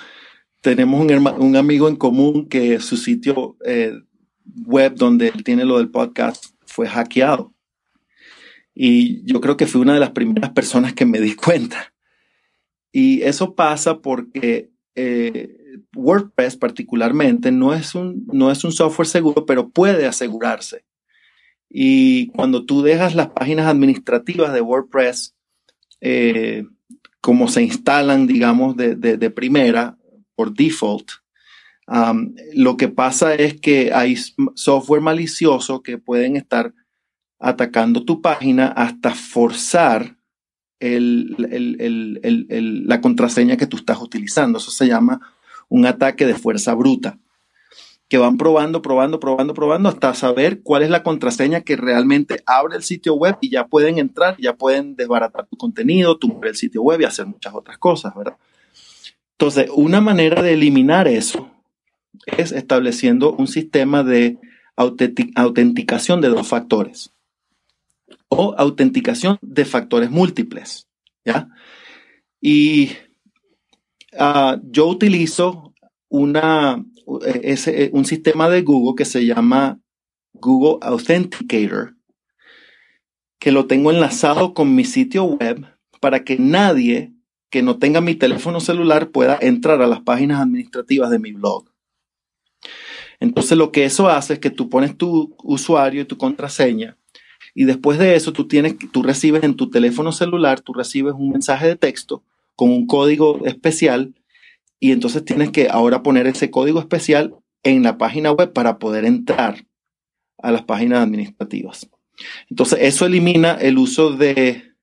tenemos 0.60 1.00
un, 1.38 1.56
amigo 1.56 1.88
en 1.88 1.96
común 1.96 2.48
que 2.48 2.80
su 2.80 2.96
sitio 2.96 3.56
eh, 3.64 3.92
web 4.66 4.94
donde 4.96 5.28
él 5.28 5.44
tiene 5.44 5.64
lo 5.64 5.78
del 5.78 5.90
podcast 5.90 6.46
fue 6.66 6.88
hackeado. 6.88 7.54
Y 8.74 9.24
yo 9.24 9.40
creo 9.40 9.56
que 9.56 9.66
fui 9.66 9.80
una 9.80 9.94
de 9.94 10.00
las 10.00 10.10
primeras 10.10 10.50
personas 10.50 10.92
que 10.94 11.06
me 11.06 11.20
di 11.20 11.34
cuenta. 11.36 11.92
Y 12.92 13.22
eso 13.22 13.54
pasa 13.54 14.00
porque 14.00 14.70
eh, 14.94 15.56
WordPress 15.94 16.56
particularmente 16.56 17.52
no 17.52 17.74
es, 17.74 17.94
un, 17.94 18.26
no 18.32 18.50
es 18.50 18.64
un 18.64 18.72
software 18.72 19.08
seguro, 19.08 19.46
pero 19.46 19.68
puede 19.68 20.06
asegurarse. 20.06 20.84
Y 21.70 22.28
cuando 22.28 22.64
tú 22.64 22.82
dejas 22.82 23.14
las 23.14 23.28
páginas 23.28 23.66
administrativas 23.66 24.52
de 24.52 24.60
WordPress 24.60 25.34
eh, 26.00 26.64
como 27.20 27.48
se 27.48 27.62
instalan, 27.62 28.26
digamos, 28.26 28.76
de, 28.76 29.30
primera 29.30 29.98
por 30.34 30.54
default, 30.54 31.10
lo 32.54 32.76
que 32.76 32.88
pasa 32.88 33.34
es 33.34 33.60
que 33.60 33.92
hay 33.92 34.16
software 34.54 35.02
malicioso 35.02 35.82
que 35.82 35.98
pueden 35.98 36.36
estar 36.36 36.74
atacando 37.38 38.04
tu 38.04 38.20
página 38.20 38.68
hasta 38.68 39.14
forzar 39.14 40.16
la 40.80 41.40
contraseña 43.00 43.56
que 43.56 43.66
tú 43.66 43.78
estás 43.78 44.00
utilizando. 44.00 44.58
Eso 44.58 44.70
se 44.70 44.86
llama 44.86 45.20
un 45.68 45.86
ataque 45.86 46.26
de 46.26 46.34
fuerza 46.34 46.74
bruta, 46.74 47.18
que 48.08 48.18
van 48.18 48.38
probando, 48.38 48.80
probando, 48.80 49.20
probando, 49.20 49.54
probando 49.54 49.88
hasta 49.88 50.14
saber 50.14 50.62
cuál 50.62 50.82
es 50.82 50.90
la 50.90 51.02
contraseña 51.02 51.60
que 51.60 51.76
realmente 51.76 52.42
abre 52.46 52.76
el 52.76 52.82
sitio 52.82 53.14
web 53.14 53.36
y 53.40 53.50
ya 53.50 53.66
pueden 53.66 53.98
entrar, 53.98 54.36
ya 54.38 54.54
pueden 54.54 54.96
desbaratar 54.96 55.46
tu 55.46 55.56
contenido, 55.56 56.16
tumbar 56.16 56.48
el 56.48 56.56
sitio 56.56 56.82
web 56.82 57.00
y 57.00 57.04
hacer 57.04 57.26
muchas 57.26 57.54
otras 57.54 57.76
cosas, 57.76 58.14
¿verdad? 58.16 58.36
Entonces, 59.32 59.70
una 59.74 60.00
manera 60.00 60.42
de 60.42 60.54
eliminar 60.54 61.06
eso 61.06 61.50
es 62.26 62.52
estableciendo 62.52 63.32
un 63.32 63.46
sistema 63.46 64.02
de 64.02 64.38
autenticación 64.74 66.20
de 66.20 66.28
dos 66.28 66.48
factores 66.48 67.12
o 68.28 68.54
autenticación 68.56 69.38
de 69.42 69.64
factores 69.64 70.10
múltiples. 70.10 70.88
¿ya? 71.24 71.48
Y 72.40 72.92
ah, 74.18 74.58
yo 74.64 74.86
utilizo 74.86 75.74
una, 76.08 76.84
ese, 77.42 77.90
un 77.92 78.04
sistema 78.04 78.48
de 78.48 78.62
Google 78.62 78.96
que 78.96 79.04
se 79.04 79.24
llama 79.24 79.80
Google 80.34 80.78
Authenticator, 80.82 81.96
que 83.38 83.52
lo 83.52 83.66
tengo 83.66 83.90
enlazado 83.90 84.54
con 84.54 84.74
mi 84.74 84.84
sitio 84.84 85.24
web 85.24 85.66
para 86.00 86.24
que 86.24 86.38
nadie 86.38 87.12
que 87.50 87.62
no 87.62 87.78
tenga 87.78 88.00
mi 88.00 88.14
teléfono 88.14 88.60
celular 88.60 89.10
pueda 89.10 89.38
entrar 89.40 89.80
a 89.80 89.86
las 89.86 90.00
páginas 90.00 90.40
administrativas 90.40 91.10
de 91.10 91.18
mi 91.18 91.32
blog. 91.32 91.70
Entonces 93.20 93.56
lo 93.56 93.72
que 93.72 93.84
eso 93.84 94.08
hace 94.08 94.34
es 94.34 94.38
que 94.38 94.50
tú 94.50 94.68
pones 94.68 94.96
tu 94.96 95.34
usuario 95.42 96.02
y 96.02 96.04
tu 96.04 96.18
contraseña 96.18 96.98
y 97.54 97.64
después 97.64 97.98
de 97.98 98.14
eso, 98.14 98.32
tú, 98.32 98.46
tienes, 98.46 98.76
tú 98.92 99.02
recibes 99.02 99.42
en 99.42 99.56
tu 99.56 99.70
teléfono 99.70 100.12
celular, 100.12 100.60
tú 100.60 100.72
recibes 100.72 101.14
un 101.14 101.30
mensaje 101.30 101.66
de 101.66 101.76
texto 101.76 102.22
con 102.54 102.70
un 102.70 102.86
código 102.86 103.44
especial 103.46 104.14
y 104.80 104.92
entonces 104.92 105.24
tienes 105.24 105.50
que 105.50 105.68
ahora 105.68 106.02
poner 106.02 106.26
ese 106.26 106.50
código 106.50 106.80
especial 106.80 107.34
en 107.62 107.82
la 107.82 107.98
página 107.98 108.30
web 108.32 108.52
para 108.52 108.78
poder 108.78 109.04
entrar 109.04 109.66
a 110.38 110.52
las 110.52 110.62
páginas 110.62 111.02
administrativas. 111.02 111.88
Entonces, 112.48 112.78
eso 112.82 113.06
elimina 113.06 113.54
el 113.54 113.78
uso 113.78 114.12
de 114.12 114.74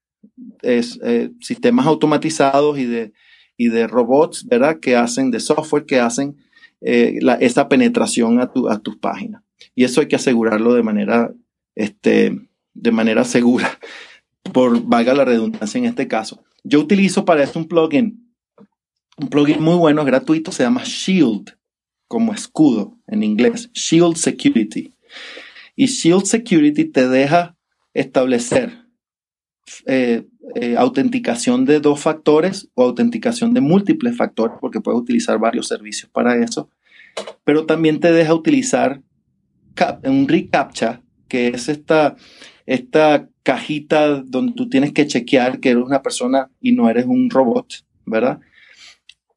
eh, 0.62 1.30
sistemas 1.40 1.86
automatizados 1.86 2.78
y 2.78 2.86
de, 2.86 3.14
y 3.58 3.70
de 3.70 3.88
robots, 3.88 4.46
¿verdad? 4.48 4.80
Que 4.80 4.96
hacen, 4.96 5.32
de 5.32 5.40
software 5.40 5.86
que 5.86 6.00
hacen 6.00 6.38
eh, 6.82 7.20
esa 7.40 7.70
penetración 7.70 8.40
a, 8.40 8.52
tu, 8.52 8.70
a 8.70 8.80
tus 8.80 8.98
páginas. 8.98 9.44
Y 9.74 9.84
eso 9.86 10.02
hay 10.02 10.08
que 10.08 10.16
asegurarlo 10.18 10.74
de 10.74 10.84
manera 10.84 11.34
este, 11.76 12.38
de 12.74 12.92
manera 12.92 13.24
segura, 13.24 13.80
por 14.54 14.82
valga 14.86 15.14
la 15.14 15.26
redundancia 15.26 15.78
en 15.78 15.86
este 15.86 16.08
caso. 16.08 16.44
Yo 16.64 16.80
utilizo 16.80 17.26
para 17.26 17.44
esto 17.44 17.60
un 17.60 17.68
plugin, 17.68 18.25
un 19.18 19.30
plugin 19.30 19.62
muy 19.62 19.76
bueno, 19.76 20.04
gratuito, 20.06 20.52
se 20.52 20.64
llama 20.64 20.84
Shield, 20.84 21.56
como 22.08 22.34
escudo 22.34 22.98
en 23.08 23.24
inglés, 23.24 23.70
Shield 23.74 24.16
Security. 24.16 24.94
Y 25.76 25.88
Shield 25.88 26.26
Security 26.26 26.86
te 26.86 27.08
deja 27.08 27.56
establecer 27.94 28.86
eh, 29.86 30.28
eh, 30.56 30.76
autenticación 30.78 31.66
de 31.66 31.80
dos 31.80 32.00
factores 32.00 32.70
o 32.76 32.84
autenticación 32.84 33.54
de 33.54 33.62
múltiples 33.62 34.16
factores, 34.16 34.58
porque 34.62 34.82
puedes 34.82 35.02
utilizar 35.02 35.40
varios 35.40 35.68
servicios 35.68 36.10
para 36.12 36.36
eso, 36.44 36.70
pero 37.44 37.66
también 37.66 38.00
te 38.00 38.12
deja 38.12 38.34
utilizar 38.34 39.02
un 40.04 40.28
reCAPTCHA, 40.28 41.02
que 41.28 41.48
es 41.50 41.68
esta, 41.68 42.16
esta 42.66 43.28
cajita 43.44 44.22
donde 44.22 44.54
tú 44.54 44.70
tienes 44.70 44.94
que 44.94 45.08
chequear 45.08 45.60
que 45.60 45.72
eres 45.72 45.84
una 45.84 46.02
persona 46.02 46.50
y 46.62 46.74
no 46.74 46.90
eres 46.90 47.06
un 47.06 47.30
robot, 47.30 47.84
¿verdad? 48.06 48.40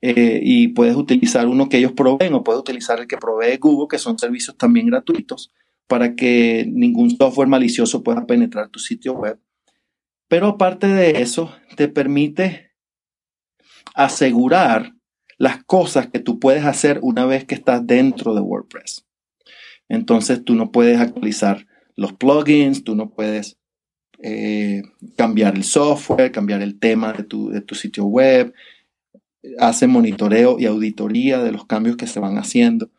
Eh, 0.01 0.41
y 0.43 0.69
puedes 0.69 0.95
utilizar 0.95 1.49
uno 1.49 1.69
que 1.69 1.79
ellos 1.79 1.93
proveen 1.93 2.35
o 2.35 2.45
puedes 2.45 2.61
utilizar 2.61 3.01
el 3.01 3.09
que 3.09 3.17
provee 3.17 3.57
Google, 3.57 3.89
que 3.91 3.99
son 3.99 4.19
servicios 4.19 4.57
también 4.57 4.87
gratuitos, 4.87 5.53
para 5.89 6.15
que 6.15 6.67
ningún 6.69 7.11
software 7.11 7.49
malicioso 7.49 8.03
pueda 8.03 8.27
penetrar 8.27 8.69
tu 8.69 8.79
sitio 8.79 9.15
web. 9.15 9.41
Pero 10.29 10.49
aparte 10.49 10.87
de 10.87 11.23
eso, 11.23 11.53
te 11.77 11.89
permite 11.89 12.73
asegurar 13.95 14.95
las 15.39 15.65
cosas 15.65 16.09
que 16.09 16.19
tú 16.19 16.39
puedes 16.39 16.65
hacer 16.65 17.01
una 17.03 17.25
vez 17.27 17.45
que 17.45 17.55
estás 17.55 17.87
dentro 17.87 18.35
de 18.35 18.41
WordPress. 18.41 19.07
Entonces 19.89 20.45
tú 20.45 20.55
no 20.55 20.71
puedes 20.71 21.01
actualizar 21.01 21.67
los 21.97 22.13
plugins, 22.13 22.85
tú 22.85 22.95
no 22.95 23.11
puedes 23.11 23.59
eh, 24.21 24.83
cambiar 25.17 25.57
el 25.57 25.65
software, 25.65 26.33
cambiar 26.33 26.61
el 26.61 26.79
tema 26.79 27.13
de 27.13 27.25
tu, 27.25 27.51
de 27.51 27.61
tu 27.61 27.75
sitio 27.75 28.05
web, 28.05 28.53
hace 29.59 29.87
monitoreo 29.87 30.59
y 30.59 30.66
auditoría 30.66 31.42
de 31.42 31.53
los 31.53 31.66
cambios 31.66 31.96
que 31.96 32.07
se 32.07 32.20
van 32.20 32.38
haciendo. 32.38 32.90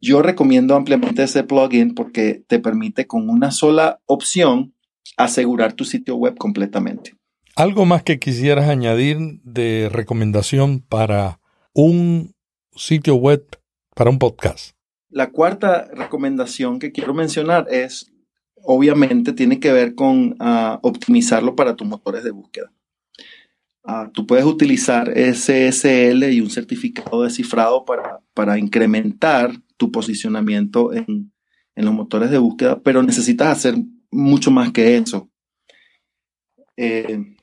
Yo 0.00 0.20
recomiendo 0.22 0.74
ampliamente 0.74 1.22
ese 1.22 1.44
plugin 1.44 1.94
porque 1.94 2.42
te 2.46 2.58
permite 2.58 3.06
con 3.06 3.30
una 3.30 3.50
sola 3.50 4.00
opción 4.06 4.74
asegurar 5.16 5.72
tu 5.72 5.84
sitio 5.84 6.16
web 6.16 6.36
completamente. 6.36 7.14
¿Algo 7.56 7.86
más 7.86 8.02
que 8.02 8.18
quisieras 8.18 8.68
añadir 8.68 9.40
de 9.44 9.88
recomendación 9.90 10.80
para 10.80 11.40
un 11.72 12.34
sitio 12.74 13.14
web, 13.14 13.46
para 13.94 14.10
un 14.10 14.18
podcast? 14.18 14.74
La 15.08 15.30
cuarta 15.30 15.88
recomendación 15.94 16.80
que 16.80 16.90
quiero 16.90 17.14
mencionar 17.14 17.66
es, 17.70 18.12
obviamente, 18.56 19.32
tiene 19.32 19.60
que 19.60 19.72
ver 19.72 19.94
con 19.94 20.34
ah, 20.40 20.80
optimizarlo 20.82 21.54
para 21.54 21.76
tus 21.76 21.86
motores 21.86 22.24
de 22.24 22.32
búsqueda. 22.32 22.72
Ah, 23.86 24.10
tú 24.14 24.26
puedes 24.26 24.46
utilizar 24.46 25.12
SSL 25.14 26.32
y 26.32 26.40
un 26.40 26.48
certificado 26.48 27.22
de 27.22 27.28
cifrado 27.28 27.84
para, 27.84 28.20
para 28.32 28.58
incrementar 28.58 29.60
tu 29.76 29.92
posicionamiento 29.92 30.94
en, 30.94 31.30
los 31.76 31.92
motores 31.92 32.30
de 32.30 32.38
búsqueda, 32.38 32.80
pero 32.80 33.02
necesitas 33.02 33.48
hacer 33.48 33.76
mucho 34.10 34.50
más 34.50 34.72
que 34.72 34.96
eso. 34.96 35.28
Eh, 36.78 37.36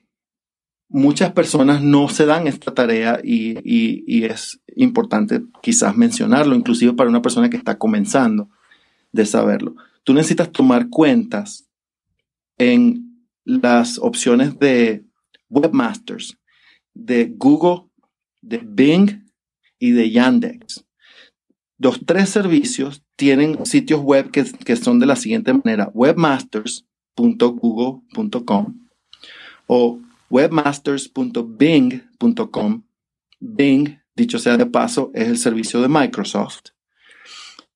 muchas 0.89 1.32
personas 1.32 1.84
no 1.84 2.10
se 2.10 2.25
dan 2.25 2.47
esta 2.47 2.73
tarea 2.73 3.19
y, 3.23 3.60
y, 3.63 4.23
es 4.23 4.60
importante 4.75 5.43
quizás 5.62 5.95
mencionarlo, 5.95 6.56
inclusive 6.56 6.93
para 6.93 7.10
una 7.10 7.21
persona 7.21 7.51
que 7.51 7.58
está 7.58 7.77
comenzando 7.77 8.49
de 9.12 9.27
saberlo. 9.27 9.75
Tú 10.04 10.13
necesitas 10.13 10.51
tomar 10.51 10.89
cuentas 10.89 11.69
en 12.58 13.27
las 13.43 13.99
opciones 13.99 14.58
de 14.58 15.06
webmasters, 15.51 16.35
de 16.93 17.31
Google, 17.35 17.89
de 18.41 18.57
Bing 18.57 19.25
y 19.77 19.91
de 19.91 20.09
Yandex. 20.09 20.83
Los 21.77 22.03
tres 22.05 22.29
servicios 22.29 23.03
tienen 23.15 23.63
sitios 23.65 24.01
web 24.01 24.31
que, 24.31 24.45
son 24.75 24.99
de 24.99 25.05
la 25.05 25.15
siguiente 25.15 25.53
manera: 25.53 25.91
webmasters.google.com 25.93 28.87
o 29.67 29.99
webmasters.bing.com. 30.29 32.83
Bing, 33.39 33.99
dicho 34.15 34.39
sea 34.39 34.57
de 34.57 34.65
paso, 34.65 35.11
es 35.13 35.27
el 35.27 35.37
servicio 35.37 35.79
de 35.81 35.87
Microsoft. 35.87 36.71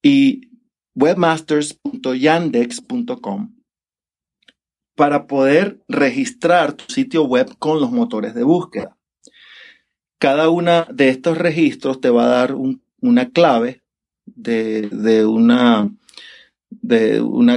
Y 0.01 0.49
webmasters.yandex.com 0.93 3.54
para 4.95 5.27
poder 5.27 5.81
registrar 5.87 6.73
tu 6.73 6.85
sitio 6.91 7.25
web 7.25 7.55
con 7.59 7.79
los 7.79 7.91
motores 7.91 8.33
de 8.33 8.43
búsqueda. 8.43 8.97
Cada 10.17 10.49
uno 10.49 10.85
de 10.89 11.09
estos 11.09 11.37
registros 11.37 11.99
te 11.99 12.09
va 12.09 12.23
a 12.25 12.29
dar 12.29 12.55
una 13.01 13.29
clave 13.29 13.83
de, 14.25 15.25
una, 15.27 15.91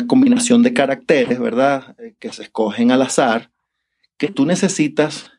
combinación 0.06 0.62
de 0.64 0.74
caracteres, 0.74 1.38
¿verdad? 1.38 1.96
Eh, 1.98 2.14
que 2.18 2.32
se 2.32 2.42
escogen 2.42 2.90
al 2.90 3.02
azar, 3.02 3.50
que 4.18 4.28
tú 4.28 4.44
necesitas 4.44 5.30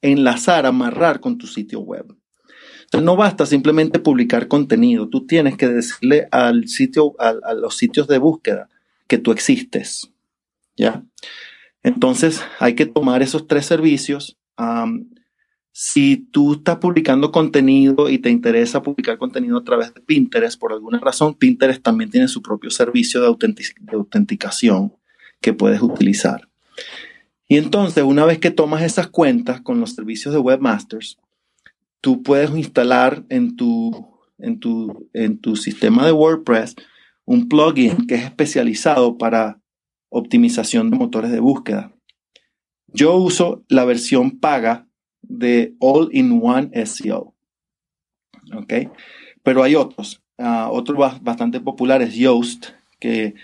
enlazar, 0.00 0.64
amarrar 0.64 1.20
con 1.20 1.36
tu 1.36 1.46
sitio 1.46 1.80
web. 1.80 2.16
Entonces 2.84 3.04
no 3.04 3.16
basta 3.16 3.44
simplemente 3.44 3.98
publicar 3.98 4.48
contenido, 4.48 5.08
tú 5.08 5.26
tienes 5.26 5.56
que 5.56 5.68
decirle 5.68 6.28
al 6.30 6.68
sitio, 6.68 7.14
a 7.18 7.54
los 7.54 7.76
sitios 7.76 8.08
de 8.08 8.18
búsqueda 8.18 8.68
que 9.06 9.18
tú 9.18 9.32
existes. 9.32 10.13
¿Ya? 10.76 11.04
Entonces 11.82 12.42
hay 12.58 12.74
que 12.74 12.86
tomar 12.86 13.22
esos 13.22 13.46
tres 13.46 13.66
servicios. 13.66 14.38
si 15.72 16.16
tú 16.30 16.54
estás 16.54 16.76
publicando 16.76 17.32
contenido 17.32 18.08
y 18.08 18.18
te 18.18 18.30
interesa 18.30 18.82
publicar 18.82 19.18
contenido 19.18 19.58
a 19.58 19.64
través 19.64 19.92
de 19.92 20.00
Pinterest, 20.00 20.58
por 20.58 20.72
alguna 20.72 21.00
razón, 21.00 21.34
Pinterest 21.34 21.82
también 21.82 22.10
tiene 22.10 22.28
su 22.28 22.42
propio 22.42 22.70
servicio 22.70 23.20
de, 23.20 23.54
de 23.80 23.96
autenticación 23.96 24.94
que 25.40 25.52
puedes 25.52 25.82
utilizar. 25.82 26.48
Y 27.48 27.58
entonces, 27.58 28.04
una 28.04 28.24
vez 28.24 28.38
que 28.38 28.50
tomas 28.50 28.82
esas 28.82 29.08
cuentas 29.08 29.60
con 29.60 29.80
los 29.80 29.94
servicios 29.94 30.32
de 30.32 30.40
webmasters, 30.40 31.18
tú 32.00 32.22
puedes 32.22 32.50
instalar 32.50 33.24
en 33.28 33.56
tu, 33.56 34.08
en 34.38 34.60
tu, 34.60 35.08
en 35.12 35.38
tu 35.38 35.56
sistema 35.56 36.06
de 36.06 36.12
WordPress 36.12 36.76
un 37.24 37.48
plugin 37.48 38.06
que 38.06 38.14
es 38.16 38.24
especializado 38.24 39.16
para 39.16 39.58
optimización 40.14 40.90
de 40.90 40.96
motores 40.96 41.32
de 41.32 41.40
búsqueda. 41.40 41.92
Yo 42.86 43.16
uso 43.16 43.64
la 43.68 43.84
versión 43.84 44.38
paga 44.38 44.86
de 45.22 45.74
All-in-One 45.80 46.70
SEO. 46.86 47.34
¿Ok? 48.54 48.72
Pero 49.42 49.64
hay 49.64 49.74
otros. 49.74 50.22
Uh, 50.38 50.70
otro 50.70 50.96
bastante 51.20 51.60
popular 51.60 52.00
es 52.00 52.14
Yoast, 52.14 52.66
que 53.00 53.34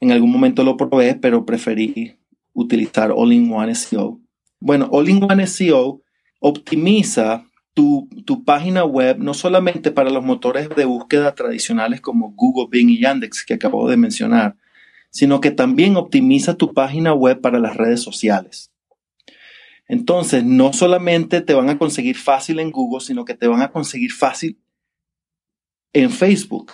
en 0.00 0.10
algún 0.10 0.32
momento 0.32 0.64
lo 0.64 0.76
probé, 0.76 1.14
pero 1.14 1.46
preferí 1.46 2.18
utilizar 2.52 3.12
All-in-One 3.14 3.74
SEO. 3.76 4.20
Bueno, 4.58 4.88
All-in-One 4.90 5.46
SEO 5.46 6.02
optimiza 6.40 7.46
tu, 7.72 8.08
tu, 8.26 8.44
página 8.44 8.84
web 8.84 9.18
no 9.20 9.32
solamente 9.32 9.92
para 9.92 10.10
los 10.10 10.24
motores 10.24 10.68
de 10.70 10.84
búsqueda 10.86 11.36
tradicionales 11.36 12.00
como 12.00 12.32
Google, 12.32 12.66
Bing 12.68 12.90
y 12.90 13.00
Yandex 13.00 13.44
que 13.44 13.54
acabo 13.54 13.88
de 13.88 13.96
mencionar, 13.96 14.56
sino 15.10 15.40
que 15.40 15.50
también 15.50 15.96
optimiza 15.96 16.54
tu 16.54 16.72
página 16.72 17.12
web 17.12 17.40
para 17.40 17.58
las 17.58 17.76
redes 17.76 18.00
sociales. 18.00 18.70
Entonces, 19.88 20.44
no 20.44 20.72
solamente 20.72 21.40
te 21.40 21.52
van 21.54 21.68
a 21.68 21.76
conseguir 21.76 22.16
fácil 22.16 22.60
en 22.60 22.70
Google, 22.70 23.04
sino 23.04 23.24
que 23.24 23.34
te 23.34 23.48
van 23.48 23.60
a 23.60 23.72
conseguir 23.72 24.12
fácil 24.12 24.58
en 25.92 26.10
Facebook 26.10 26.72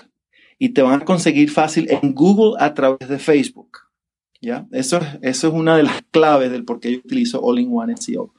y 0.59 0.71
te 0.71 0.83
van 0.83 1.01
a 1.01 1.05
conseguir 1.05 1.51
fácil 1.51 1.89
en 1.91 2.15
Google 2.15 2.63
a 2.63 2.75
través 2.75 3.09
de 3.09 3.19
Facebook. 3.19 3.79
¿Ya? 4.43 4.67
Eso, 4.71 5.01
eso 5.23 5.49
es 5.49 5.55
una 5.55 5.79
de 5.79 5.85
las 5.85 6.03
claves 6.11 6.51
del 6.51 6.65
por 6.65 6.79
qué 6.79 6.93
yo 6.93 6.99
utilizo 6.99 7.41
All-in-One 7.41 7.97
SEO. 7.97 8.35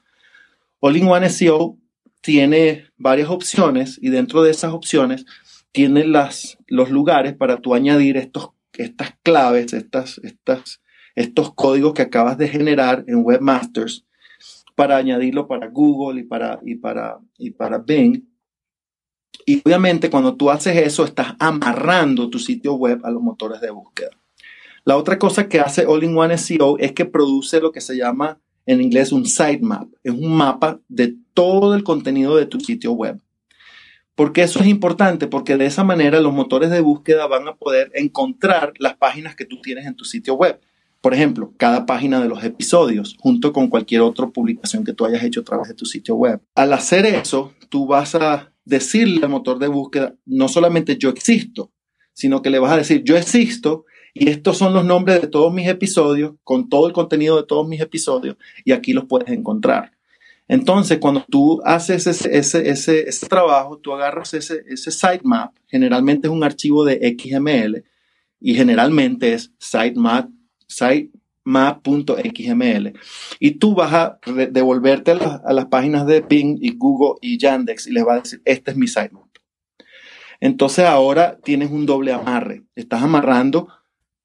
All-in-One 0.80 1.30
SEO 1.32 1.76
tiene 2.22 2.86
varias 2.98 3.30
opciones 3.30 3.98
y 4.00 4.10
dentro 4.10 4.44
de 4.44 4.52
esas 4.52 4.74
opciones 4.74 5.26
tiene 5.72 6.06
las, 6.06 6.58
los 6.68 6.92
lugares 6.92 7.36
para 7.36 7.58
tú 7.58 7.74
añadir 7.74 8.16
estos 8.18 8.52
estas 8.78 9.16
claves, 9.24 9.74
estas, 9.74 10.20
estas, 10.24 10.82
estos 11.16 11.54
códigos 11.54 11.94
que 11.94 12.04
acabas 12.04 12.38
de 12.38 12.48
generar 12.48 13.04
en 13.08 13.24
Webmasters 13.24 14.06
para 14.76 14.98
añadirlo 14.98 15.48
para 15.48 15.68
Google 15.70 16.22
y 16.22 16.24
para, 16.24 16.60
y 16.64 16.76
para, 16.76 17.20
y 17.38 17.52
para 17.52 17.80
Bing. 17.80 18.24
Y 19.46 19.62
obviamente 19.66 20.10
cuando 20.10 20.36
tú 20.36 20.50
haces 20.50 20.78
eso, 20.78 21.04
estás 21.04 21.34
amarrando 21.40 22.30
tu 22.30 22.38
sitio 22.38 22.76
web 22.76 23.00
a 23.04 23.10
los 23.10 23.22
motores 23.22 23.60
de 23.62 23.72
búsqueda. 23.72 24.12
La 24.86 24.96
otra 24.96 25.18
cosa 25.20 25.50
que 25.50 25.60
hace 25.60 25.86
All-in-One 25.86 26.38
SEO 26.38 26.78
es 26.78 26.94
que 26.94 27.06
produce 27.06 27.60
lo 27.60 27.72
que 27.72 27.82
se 27.82 27.98
llama 27.98 28.40
en 28.66 28.82
inglés 28.82 29.12
un 29.12 29.26
sitemap. 29.26 29.90
Es 30.04 30.14
un 30.14 30.36
mapa 30.36 30.80
de 30.88 31.16
todo 31.34 31.74
el 31.76 31.84
contenido 31.84 32.36
de 32.36 32.46
tu 32.46 32.60
sitio 32.60 32.92
web. 32.92 33.20
Porque 34.18 34.42
eso 34.42 34.62
es 34.62 34.66
importante? 34.66 35.28
Porque 35.28 35.58
de 35.58 35.68
esa 35.68 35.84
manera 35.84 36.20
los 36.20 36.34
motores 36.34 36.72
de 36.72 36.82
búsqueda 36.82 37.28
van 37.28 37.48
a 37.48 37.56
poder 37.56 37.92
encontrar 37.94 38.74
las 38.80 38.96
páginas 38.96 39.36
que 39.36 39.46
tú 39.46 39.62
tienes 39.62 39.86
en 39.86 39.96
tu 39.96 40.06
sitio 40.06 40.34
web. 40.34 40.60
Por 41.02 41.14
ejemplo, 41.14 41.54
cada 41.56 41.86
página 41.86 42.20
de 42.20 42.28
los 42.28 42.44
episodios, 42.44 43.16
junto 43.20 43.54
con 43.54 43.68
cualquier 43.68 44.02
otra 44.02 44.26
publicación 44.26 44.84
que 44.84 44.94
tú 44.94 45.06
hayas 45.06 45.24
hecho 45.24 45.42
a 45.42 45.44
través 45.44 45.68
de 45.68 45.76
tu 45.76 45.86
sitio 45.86 46.16
web. 46.16 46.42
Al 46.56 46.74
hacer 46.74 47.06
eso, 47.06 47.54
tú 47.70 47.86
vas 47.86 48.16
a 48.16 48.52
decirle 48.66 49.20
al 49.22 49.30
motor 49.30 49.60
de 49.60 49.68
búsqueda, 49.68 50.16
no 50.26 50.48
solamente 50.48 50.98
yo 50.98 51.10
existo, 51.10 51.72
sino 52.14 52.42
que 52.42 52.50
le 52.50 52.58
vas 52.58 52.72
a 52.72 52.78
decir, 52.78 53.04
yo 53.04 53.18
existo 53.18 53.86
y 54.16 54.30
estos 54.30 54.58
son 54.58 54.74
los 54.74 54.84
nombres 54.84 55.22
de 55.22 55.28
todos 55.28 55.54
mis 55.54 55.68
episodios, 55.68 56.34
con 56.44 56.70
todo 56.70 56.88
el 56.88 56.94
contenido 56.94 57.38
de 57.38 57.46
todos 57.46 57.68
mis 57.68 57.82
episodios, 57.82 58.36
y 58.66 58.72
aquí 58.72 58.94
los 58.94 59.06
puedes 59.06 59.30
encontrar. 59.30 59.92
Entonces, 60.48 61.00
cuando 61.00 61.26
tú 61.30 61.62
haces 61.66 62.08
ese, 62.08 62.38
ese, 62.38 62.70
ese, 62.70 63.10
ese 63.10 63.28
trabajo, 63.28 63.80
tú 63.80 63.94
agarras 63.94 64.34
ese, 64.34 64.64
ese 64.68 64.92
sitemap, 64.92 65.54
generalmente 65.68 66.28
es 66.28 66.34
un 66.34 66.44
archivo 66.44 66.86
de 66.86 67.18
XML 67.20 67.84
y 68.40 68.54
generalmente 68.56 69.34
es 69.34 69.52
sitemap, 69.60 70.30
sitemap.xml. 70.68 72.94
Y 73.40 73.52
tú 73.52 73.76
vas 73.76 73.94
a 73.94 74.20
devolverte 74.50 75.12
a, 75.12 75.52
las 75.52 75.66
páginas 75.66 76.08
de 76.08 76.22
Bing 76.22 76.58
y 76.62 76.78
Google 76.78 77.20
y 77.22 77.38
Yandex 77.38 77.88
y 77.88 77.92
les 77.92 78.06
vas 78.06 78.18
a 78.18 78.22
decir, 78.22 78.42
este 78.46 78.72
es 78.72 78.78
mi 78.78 78.88
sitemap. 78.88 79.28
Entonces 80.40 80.86
ahora 80.86 81.40
tienes 81.44 81.72
un 81.72 81.86
doble 81.86 82.14
amarre. 82.14 82.64
Estás 82.76 83.04
amarrando 83.04 83.68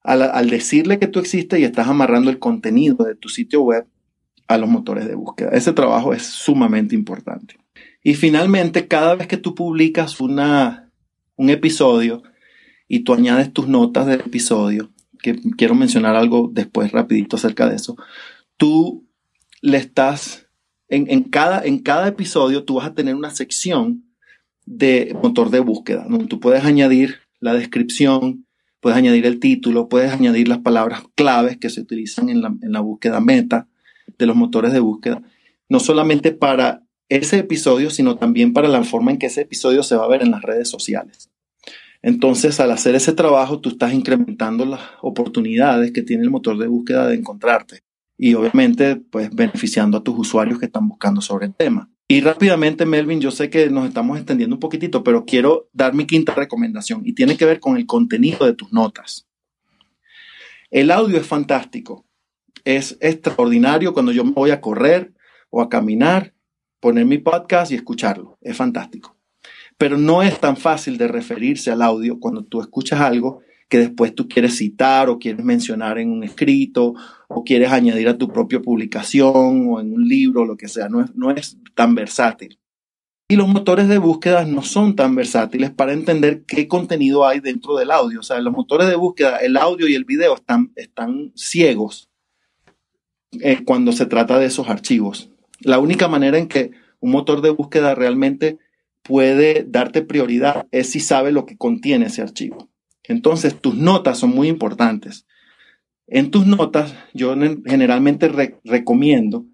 al, 0.02 0.22
al 0.22 0.50
decirle 0.50 1.00
que 1.00 1.08
tú 1.08 1.18
existes 1.18 1.58
y 1.58 1.64
estás 1.64 1.88
amarrando 1.88 2.30
el 2.30 2.38
contenido 2.38 3.04
de 3.04 3.16
tu 3.16 3.28
sitio 3.28 3.62
web 3.62 3.88
a 4.48 4.58
los 4.58 4.68
motores 4.68 5.06
de 5.06 5.14
búsqueda. 5.14 5.50
Ese 5.50 5.72
trabajo 5.72 6.12
es 6.12 6.22
sumamente 6.24 6.94
importante. 6.94 7.56
Y 8.02 8.14
finalmente, 8.14 8.88
cada 8.88 9.14
vez 9.14 9.26
que 9.26 9.36
tú 9.36 9.54
publicas 9.54 10.20
una, 10.20 10.90
un 11.36 11.50
episodio 11.50 12.22
y 12.88 13.00
tú 13.00 13.14
añades 13.14 13.52
tus 13.52 13.68
notas 13.68 14.06
del 14.06 14.20
episodio, 14.20 14.90
que 15.22 15.38
quiero 15.56 15.74
mencionar 15.74 16.16
algo 16.16 16.50
después 16.52 16.90
rapidito 16.90 17.36
acerca 17.36 17.68
de 17.68 17.76
eso, 17.76 17.96
tú 18.56 19.06
le 19.60 19.78
estás, 19.78 20.48
en, 20.88 21.08
en, 21.08 21.22
cada, 21.22 21.64
en 21.64 21.78
cada 21.78 22.08
episodio 22.08 22.64
tú 22.64 22.74
vas 22.74 22.86
a 22.86 22.94
tener 22.94 23.14
una 23.14 23.30
sección 23.30 24.04
de 24.66 25.16
motor 25.22 25.50
de 25.50 25.60
búsqueda, 25.60 26.06
donde 26.08 26.26
tú 26.26 26.40
puedes 26.40 26.64
añadir 26.64 27.20
la 27.38 27.54
descripción, 27.54 28.46
puedes 28.80 28.98
añadir 28.98 29.26
el 29.26 29.38
título, 29.38 29.88
puedes 29.88 30.12
añadir 30.12 30.48
las 30.48 30.58
palabras 30.58 31.02
claves 31.14 31.56
que 31.56 31.70
se 31.70 31.80
utilizan 31.80 32.28
en 32.28 32.42
la, 32.42 32.48
en 32.48 32.72
la 32.72 32.80
búsqueda 32.80 33.20
meta, 33.20 33.68
de 34.18 34.26
los 34.26 34.36
motores 34.36 34.72
de 34.72 34.80
búsqueda, 34.80 35.22
no 35.68 35.80
solamente 35.80 36.32
para 36.32 36.82
ese 37.08 37.38
episodio, 37.38 37.90
sino 37.90 38.16
también 38.16 38.52
para 38.52 38.68
la 38.68 38.84
forma 38.84 39.10
en 39.10 39.18
que 39.18 39.26
ese 39.26 39.42
episodio 39.42 39.82
se 39.82 39.96
va 39.96 40.04
a 40.04 40.08
ver 40.08 40.22
en 40.22 40.30
las 40.30 40.42
redes 40.42 40.68
sociales. 40.68 41.30
Entonces, 42.02 42.58
al 42.58 42.70
hacer 42.70 42.94
ese 42.94 43.12
trabajo, 43.12 43.60
tú 43.60 43.68
estás 43.68 43.92
incrementando 43.92 44.64
las 44.64 44.80
oportunidades 45.02 45.92
que 45.92 46.02
tiene 46.02 46.24
el 46.24 46.30
motor 46.30 46.58
de 46.58 46.66
búsqueda 46.66 47.06
de 47.06 47.14
encontrarte 47.14 47.82
y 48.18 48.34
obviamente, 48.34 48.96
pues 48.96 49.34
beneficiando 49.34 49.98
a 49.98 50.04
tus 50.04 50.16
usuarios 50.16 50.58
que 50.58 50.66
están 50.66 50.88
buscando 50.88 51.20
sobre 51.20 51.46
el 51.46 51.54
tema. 51.54 51.90
Y 52.06 52.20
rápidamente, 52.20 52.86
Melvin, 52.86 53.20
yo 53.20 53.30
sé 53.30 53.50
que 53.50 53.70
nos 53.70 53.88
estamos 53.88 54.18
extendiendo 54.18 54.54
un 54.54 54.60
poquitito, 54.60 55.02
pero 55.02 55.24
quiero 55.24 55.68
dar 55.72 55.94
mi 55.94 56.06
quinta 56.06 56.34
recomendación 56.34 57.02
y 57.04 57.14
tiene 57.14 57.36
que 57.36 57.46
ver 57.46 57.58
con 57.58 57.76
el 57.76 57.86
contenido 57.86 58.46
de 58.46 58.54
tus 58.54 58.72
notas. 58.72 59.26
El 60.70 60.90
audio 60.90 61.18
es 61.18 61.26
fantástico. 61.26 62.04
Es 62.64 62.96
extraordinario 63.00 63.92
cuando 63.92 64.12
yo 64.12 64.24
me 64.24 64.32
voy 64.32 64.50
a 64.50 64.60
correr 64.60 65.12
o 65.50 65.60
a 65.60 65.68
caminar, 65.68 66.34
poner 66.80 67.04
mi 67.06 67.18
podcast 67.18 67.72
y 67.72 67.74
escucharlo. 67.74 68.38
Es 68.40 68.56
fantástico. 68.56 69.16
Pero 69.78 69.98
no 69.98 70.22
es 70.22 70.38
tan 70.38 70.56
fácil 70.56 70.96
de 70.98 71.08
referirse 71.08 71.70
al 71.70 71.82
audio 71.82 72.20
cuando 72.20 72.44
tú 72.44 72.60
escuchas 72.60 73.00
algo 73.00 73.40
que 73.68 73.78
después 73.78 74.14
tú 74.14 74.28
quieres 74.28 74.58
citar 74.58 75.08
o 75.08 75.18
quieres 75.18 75.42
mencionar 75.44 75.98
en 75.98 76.10
un 76.10 76.22
escrito 76.24 76.94
o 77.26 77.42
quieres 77.42 77.72
añadir 77.72 78.06
a 78.06 78.18
tu 78.18 78.28
propia 78.28 78.60
publicación 78.60 79.70
o 79.70 79.80
en 79.80 79.94
un 79.94 80.06
libro, 80.06 80.44
lo 80.44 80.58
que 80.58 80.68
sea. 80.68 80.90
No 80.90 81.00
es, 81.00 81.14
no 81.14 81.30
es 81.30 81.56
tan 81.74 81.94
versátil. 81.94 82.58
Y 83.28 83.36
los 83.36 83.48
motores 83.48 83.88
de 83.88 83.96
búsqueda 83.96 84.44
no 84.44 84.60
son 84.60 84.94
tan 84.94 85.14
versátiles 85.14 85.70
para 85.70 85.94
entender 85.94 86.44
qué 86.44 86.68
contenido 86.68 87.26
hay 87.26 87.40
dentro 87.40 87.76
del 87.76 87.90
audio. 87.90 88.20
O 88.20 88.22
sea, 88.22 88.38
los 88.40 88.52
motores 88.52 88.88
de 88.88 88.96
búsqueda, 88.96 89.38
el 89.38 89.56
audio 89.56 89.88
y 89.88 89.94
el 89.94 90.04
video 90.04 90.34
están, 90.34 90.70
están 90.76 91.32
ciegos 91.34 92.11
eh, 93.40 93.64
cuando 93.64 93.92
se 93.92 94.06
trata 94.06 94.38
de 94.38 94.46
esos 94.46 94.68
archivos. 94.68 95.30
La 95.60 95.78
única 95.78 96.08
manera 96.08 96.38
en 96.38 96.48
que 96.48 96.72
un 97.00 97.10
motor 97.10 97.40
de 97.40 97.50
búsqueda 97.50 97.94
realmente 97.94 98.58
puede 99.02 99.64
darte 99.66 100.02
prioridad 100.02 100.66
es 100.70 100.90
si 100.90 101.00
sabe 101.00 101.32
lo 101.32 101.46
que 101.46 101.56
contiene 101.56 102.06
ese 102.06 102.22
archivo. 102.22 102.68
Entonces, 103.04 103.60
tus 103.60 103.74
notas 103.74 104.18
son 104.18 104.30
muy 104.30 104.48
importantes. 104.48 105.26
En 106.06 106.30
tus 106.30 106.46
notas, 106.46 106.94
yo 107.14 107.34
generalmente 107.64 108.30
recomiendo 108.64 109.46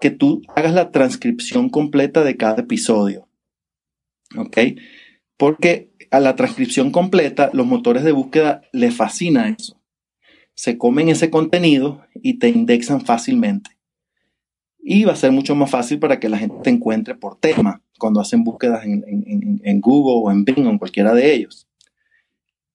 que 0.00 0.10
tú 0.10 0.42
hagas 0.54 0.74
la 0.74 0.90
transcripción 0.90 1.68
completa 1.70 2.24
de 2.24 2.36
cada 2.36 2.62
episodio. 2.62 3.28
¿Ok? 4.36 4.58
Porque 5.36 5.90
a 6.10 6.20
la 6.20 6.36
transcripción 6.36 6.90
completa, 6.90 7.50
los 7.52 7.66
motores 7.66 8.02
de 8.02 8.12
búsqueda 8.12 8.62
les 8.72 8.94
fascina 8.94 9.48
eso. 9.48 9.79
Se 10.60 10.76
comen 10.76 11.08
ese 11.08 11.30
contenido 11.30 12.02
y 12.14 12.38
te 12.38 12.48
indexan 12.48 13.00
fácilmente. 13.00 13.70
Y 14.78 15.04
va 15.04 15.12
a 15.12 15.16
ser 15.16 15.32
mucho 15.32 15.54
más 15.54 15.70
fácil 15.70 15.98
para 15.98 16.20
que 16.20 16.28
la 16.28 16.38
gente 16.38 16.56
te 16.62 16.70
encuentre 16.70 17.14
por 17.14 17.38
tema 17.38 17.82
cuando 17.98 18.20
hacen 18.20 18.44
búsquedas 18.44 18.84
en, 18.84 19.60
en 19.62 19.80
Google 19.80 20.22
o 20.22 20.30
en 20.30 20.44
Bing 20.44 20.66
o 20.66 20.70
en 20.70 20.78
cualquiera 20.78 21.14
de 21.14 21.32
ellos 21.32 21.66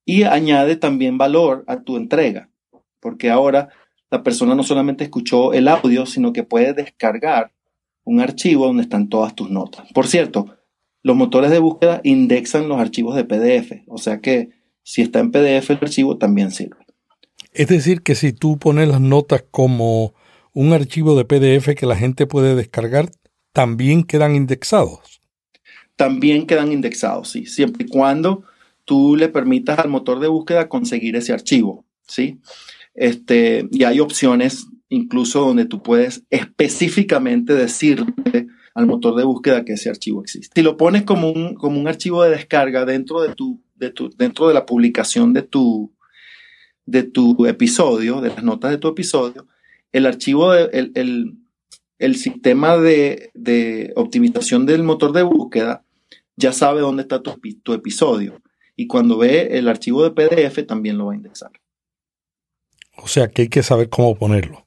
y 0.06 0.24
añade 0.24 0.76
también 0.76 1.18
valor 1.18 1.64
a 1.68 1.82
tu 1.82 1.98
entrega, 1.98 2.50
porque 3.00 3.32
ahora 3.32 3.70
la 4.12 4.24
persona 4.24 4.54
no 4.54 4.64
solamente 4.64 5.04
escuchó 5.04 5.52
el 5.52 5.68
audio, 5.68 6.06
sino 6.06 6.32
que 6.32 6.44
puede 6.44 6.74
descargar 6.74 7.52
un 8.04 8.22
archivo 8.22 8.68
donde 8.68 8.84
están 8.84 9.10
todas 9.10 9.34
tus 9.34 9.50
notas. 9.50 9.92
Por 9.94 10.06
cierto, 10.06 10.56
los 11.02 11.16
motores 11.16 11.50
de 11.50 11.60
búsqueda 11.60 12.02
indexan 12.04 12.70
los 12.70 12.80
archivos 12.80 13.16
de 13.16 13.26
PDF, 13.26 13.84
o 13.88 13.98
sea 13.98 14.22
que 14.22 14.52
si 14.84 15.02
está 15.02 15.20
en 15.20 15.32
PDF 15.32 15.72
el 15.72 15.80
archivo 15.82 16.18
también 16.18 16.52
sirve. 16.52 16.85
Es 17.56 17.68
decir, 17.68 18.02
que 18.02 18.16
si 18.16 18.34
tú 18.34 18.60
pones 18.60 18.90
las 18.90 19.00
notas 19.00 19.46
como 19.50 20.14
un 20.54 20.74
archivo 20.74 21.18
de 21.18 21.24
PDF 21.24 21.74
que 21.74 21.86
la 21.86 21.96
gente 21.96 22.28
puede 22.28 22.54
descargar, 22.54 23.10
también 23.54 24.04
quedan 24.04 24.36
indexados. 24.36 25.22
También 25.96 26.48
quedan 26.48 26.74
indexados, 26.74 27.30
sí, 27.32 27.46
siempre 27.46 27.86
y 27.86 27.90
cuando 27.90 28.44
tú 28.84 29.16
le 29.16 29.30
permitas 29.30 29.80
al 29.80 29.90
motor 29.90 30.20
de 30.20 30.28
búsqueda 30.28 30.68
conseguir 30.68 31.16
ese 31.16 31.32
archivo, 31.32 31.86
¿sí? 32.06 32.40
Este, 32.94 33.68
y 33.72 33.86
hay 33.86 34.02
opciones 34.02 34.68
incluso 34.90 35.40
donde 35.40 35.66
tú 35.66 35.82
puedes 35.82 36.24
específicamente 36.30 37.54
decirle 37.54 38.48
al 38.74 38.86
motor 38.86 39.16
de 39.16 39.24
búsqueda 39.24 39.64
que 39.64 39.74
ese 39.74 39.90
archivo 39.90 40.22
existe. 40.22 40.52
Si 40.54 40.62
lo 40.62 40.76
pones 40.76 41.04
como 41.04 41.32
un, 41.32 41.56
como 41.56 41.80
un 41.80 41.88
archivo 41.88 42.22
de 42.24 42.32
descarga 42.32 42.84
dentro 42.84 43.22
de, 43.22 43.34
tu, 43.34 43.62
de 43.76 43.92
tu, 43.92 44.10
dentro 44.10 44.50
de 44.50 44.54
la 44.54 44.66
publicación 44.66 45.32
de 45.32 45.44
tu, 45.44 45.95
de 46.86 47.04
tu 47.04 47.46
episodio, 47.46 48.22
de 48.22 48.30
las 48.30 48.44
notas 48.44 48.72
de 48.72 48.78
tu 48.78 48.88
episodio, 48.88 49.48
el 49.92 50.06
archivo, 50.06 50.54
el, 50.54 50.92
el, 50.96 51.38
el, 52.00 52.16
sistema 52.16 52.78
de, 52.78 53.32
de, 53.34 53.94
optimización 53.96 54.66
del 54.66 54.84
motor 54.84 55.14
de 55.14 55.24
búsqueda 55.24 55.84
ya 56.36 56.52
sabe 56.52 56.82
dónde 56.82 57.04
está 57.04 57.22
tu, 57.24 57.40
tu 57.64 57.74
episodio 57.74 58.42
y 58.76 58.88
cuando 58.88 59.18
ve 59.18 59.58
el 59.58 59.68
archivo 59.68 60.04
de 60.04 60.12
PDF 60.12 60.66
también 60.68 60.98
lo 60.98 61.08
va 61.08 61.14
a 61.14 61.16
indexar. 61.16 61.52
O 62.98 63.08
sea 63.08 63.28
que 63.30 63.44
hay 63.44 63.48
que 63.48 63.64
saber 63.64 63.90
cómo 63.90 64.16
ponerlo. 64.16 64.66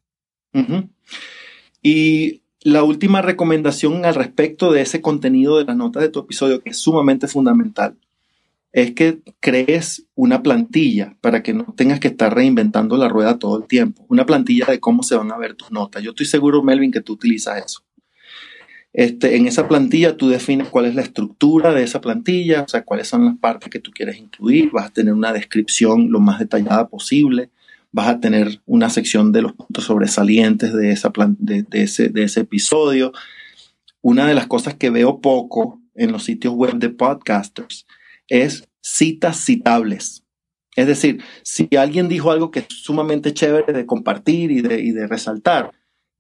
Y 1.82 2.42
la 2.62 2.82
última 2.82 3.22
recomendación 3.22 4.04
al 4.04 4.14
respecto 4.14 4.72
de 4.72 4.80
ese 4.82 5.00
contenido 5.00 5.58
de 5.58 5.64
las 5.64 5.76
notas 5.76 6.02
de 6.02 6.08
tu 6.08 6.20
episodio, 6.20 6.60
que 6.60 6.70
es 6.70 6.78
sumamente 6.78 7.28
fundamental, 7.28 7.96
es 8.72 8.92
que 8.92 9.20
crees 9.40 10.06
una 10.14 10.42
plantilla 10.42 11.16
para 11.20 11.42
que 11.42 11.54
no 11.54 11.74
tengas 11.76 12.00
que 12.00 12.08
estar 12.08 12.34
reinventando 12.34 12.96
la 12.96 13.08
rueda 13.08 13.38
todo 13.38 13.58
el 13.58 13.66
tiempo. 13.66 14.04
Una 14.08 14.26
plantilla 14.26 14.66
de 14.66 14.80
cómo 14.80 15.02
se 15.02 15.16
van 15.16 15.32
a 15.32 15.38
ver 15.38 15.54
tus 15.54 15.70
notas. 15.70 16.02
Yo 16.02 16.10
estoy 16.10 16.26
seguro, 16.26 16.62
Melvin, 16.62 16.92
que 16.92 17.00
tú 17.00 17.14
utilizas 17.14 17.64
eso. 17.64 17.82
Este, 18.92 19.36
en 19.36 19.46
esa 19.46 19.68
plantilla 19.68 20.16
tú 20.16 20.28
defines 20.28 20.68
cuál 20.68 20.86
es 20.86 20.94
la 20.94 21.02
estructura 21.02 21.72
de 21.72 21.84
esa 21.84 22.00
plantilla, 22.00 22.62
o 22.62 22.68
sea, 22.68 22.84
cuáles 22.84 23.08
son 23.08 23.24
las 23.26 23.38
partes 23.38 23.68
que 23.68 23.80
tú 23.80 23.90
quieres 23.90 24.18
incluir, 24.18 24.70
vas 24.72 24.86
a 24.86 24.92
tener 24.92 25.12
una 25.12 25.32
descripción 25.32 26.10
lo 26.10 26.20
más 26.20 26.38
detallada 26.38 26.88
posible, 26.88 27.50
vas 27.92 28.08
a 28.08 28.20
tener 28.20 28.60
una 28.66 28.90
sección 28.90 29.30
de 29.30 29.42
los 29.42 29.52
puntos 29.52 29.84
sobresalientes 29.84 30.72
de, 30.72 30.90
esa 30.90 31.12
de, 31.38 31.64
ese, 31.72 32.08
de 32.08 32.22
ese 32.24 32.40
episodio. 32.40 33.12
Una 34.00 34.26
de 34.26 34.34
las 34.34 34.46
cosas 34.46 34.74
que 34.74 34.90
veo 34.90 35.20
poco 35.20 35.80
en 35.94 36.12
los 36.12 36.24
sitios 36.24 36.54
web 36.54 36.74
de 36.76 36.88
podcasters 36.88 37.86
es 38.28 38.68
citas 38.80 39.44
citables. 39.44 40.24
Es 40.76 40.86
decir, 40.86 41.22
si 41.42 41.68
alguien 41.76 42.08
dijo 42.08 42.30
algo 42.30 42.50
que 42.50 42.60
es 42.60 42.66
sumamente 42.68 43.34
chévere 43.34 43.72
de 43.72 43.84
compartir 43.84 44.50
y 44.50 44.60
de, 44.60 44.80
y 44.80 44.92
de 44.92 45.08
resaltar, 45.08 45.72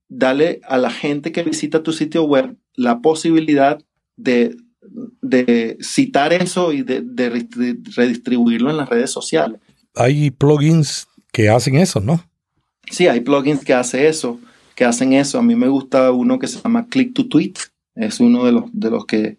dale 0.08 0.60
a 0.64 0.78
la 0.78 0.90
gente 0.90 1.32
que 1.32 1.42
visita 1.42 1.82
tu 1.82 1.92
sitio 1.92 2.24
web 2.24 2.56
la 2.74 3.00
posibilidad 3.00 3.78
de, 4.16 4.56
citar 5.80 6.32
eso 6.32 6.72
y 6.72 6.82
de, 6.82 7.04
redistribuirlo 7.96 8.70
en 8.70 8.78
las 8.78 8.88
redes 8.88 9.10
sociales. 9.10 9.60
Hay 9.94 10.30
plugins 10.30 11.06
que 11.32 11.50
hacen 11.50 11.76
eso, 11.76 12.00
¿no? 12.00 12.24
Sí, 12.90 13.06
hay 13.06 13.20
plugins 13.20 13.64
que 13.64 13.74
hacen 13.74 14.06
eso, 14.06 14.40
que 14.74 14.84
hacen 14.84 15.12
eso. 15.12 15.38
A 15.38 15.42
mí 15.42 15.54
me 15.56 15.68
gusta 15.68 16.10
uno 16.10 16.38
que 16.38 16.46
se 16.46 16.60
llama 16.60 16.86
Click 16.88 17.14
to 17.14 17.28
Tweet. 17.28 17.54
Es 17.94 18.20
uno 18.20 18.44
de 18.44 18.52
los, 18.52 18.64
de 18.72 18.90
los 18.90 19.04
que 19.04 19.38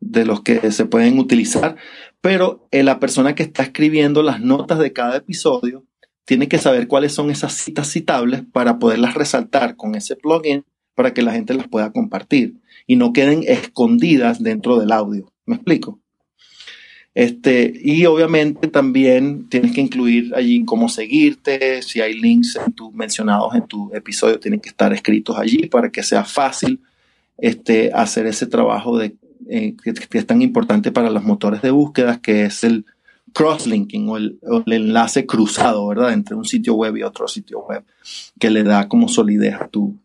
de 0.00 0.24
los 0.24 0.42
que 0.42 0.70
se 0.72 0.84
pueden 0.86 1.18
utilizar, 1.18 1.76
pero 2.20 2.68
eh, 2.70 2.82
la 2.82 3.00
persona 3.00 3.34
que 3.34 3.42
está 3.42 3.62
escribiendo 3.62 4.22
las 4.22 4.40
notas 4.40 4.78
de 4.78 4.92
cada 4.92 5.16
episodio 5.16 5.84
tiene 6.24 6.48
que 6.48 6.58
saber 6.58 6.88
cuáles 6.88 7.12
son 7.12 7.30
esas 7.30 7.54
citas 7.54 7.90
citables 7.90 8.42
para 8.52 8.78
poderlas 8.78 9.14
resaltar 9.14 9.76
con 9.76 9.94
ese 9.94 10.14
plugin 10.14 10.64
para 10.94 11.14
que 11.14 11.22
la 11.22 11.32
gente 11.32 11.54
las 11.54 11.68
pueda 11.68 11.92
compartir 11.92 12.56
y 12.86 12.96
no 12.96 13.12
queden 13.12 13.44
escondidas 13.46 14.42
dentro 14.42 14.78
del 14.78 14.92
audio. 14.92 15.32
¿Me 15.46 15.54
explico? 15.56 16.00
Este, 17.14 17.72
y 17.82 18.04
obviamente 18.06 18.68
también 18.68 19.48
tienes 19.48 19.72
que 19.72 19.80
incluir 19.80 20.32
allí 20.34 20.64
cómo 20.64 20.88
seguirte, 20.88 21.82
si 21.82 22.00
hay 22.00 22.14
links 22.14 22.58
mencionados 22.92 23.54
en 23.54 23.66
tu 23.66 23.92
episodio, 23.94 24.38
tienen 24.38 24.60
que 24.60 24.68
estar 24.68 24.92
escritos 24.92 25.36
allí 25.36 25.66
para 25.66 25.90
que 25.90 26.02
sea 26.02 26.24
fácil 26.24 26.80
este, 27.38 27.90
hacer 27.92 28.26
ese 28.26 28.46
trabajo 28.46 28.98
de, 28.98 29.16
eh, 29.48 29.76
que, 29.82 30.18
es 30.18 30.26
tan 30.26 30.42
importante 30.42 30.92
para 30.92 31.10
los 31.10 31.24
motores 31.24 31.62
de 31.62 31.70
búsqueda, 31.70 32.20
que 32.20 32.44
es 32.44 32.64
el, 32.64 32.84
crosslinking 33.32 34.08
o 34.08 34.16
el, 34.16 34.38
enlace 34.66 35.26
cruzado, 35.26 35.86
¿verdad? 35.86 36.12
Entre 36.12 36.34
un 36.34 36.44
sitio 36.44 36.74
web 36.74 36.96
y 36.96 37.02
otro 37.02 37.28
sitio 37.28 37.60
web, 37.60 37.84
que 38.38 38.50
le 38.50 38.62
da 38.64 38.88
como 38.88 39.08
solidez 39.08 39.54
a 39.54 39.68
tu, 39.68 39.96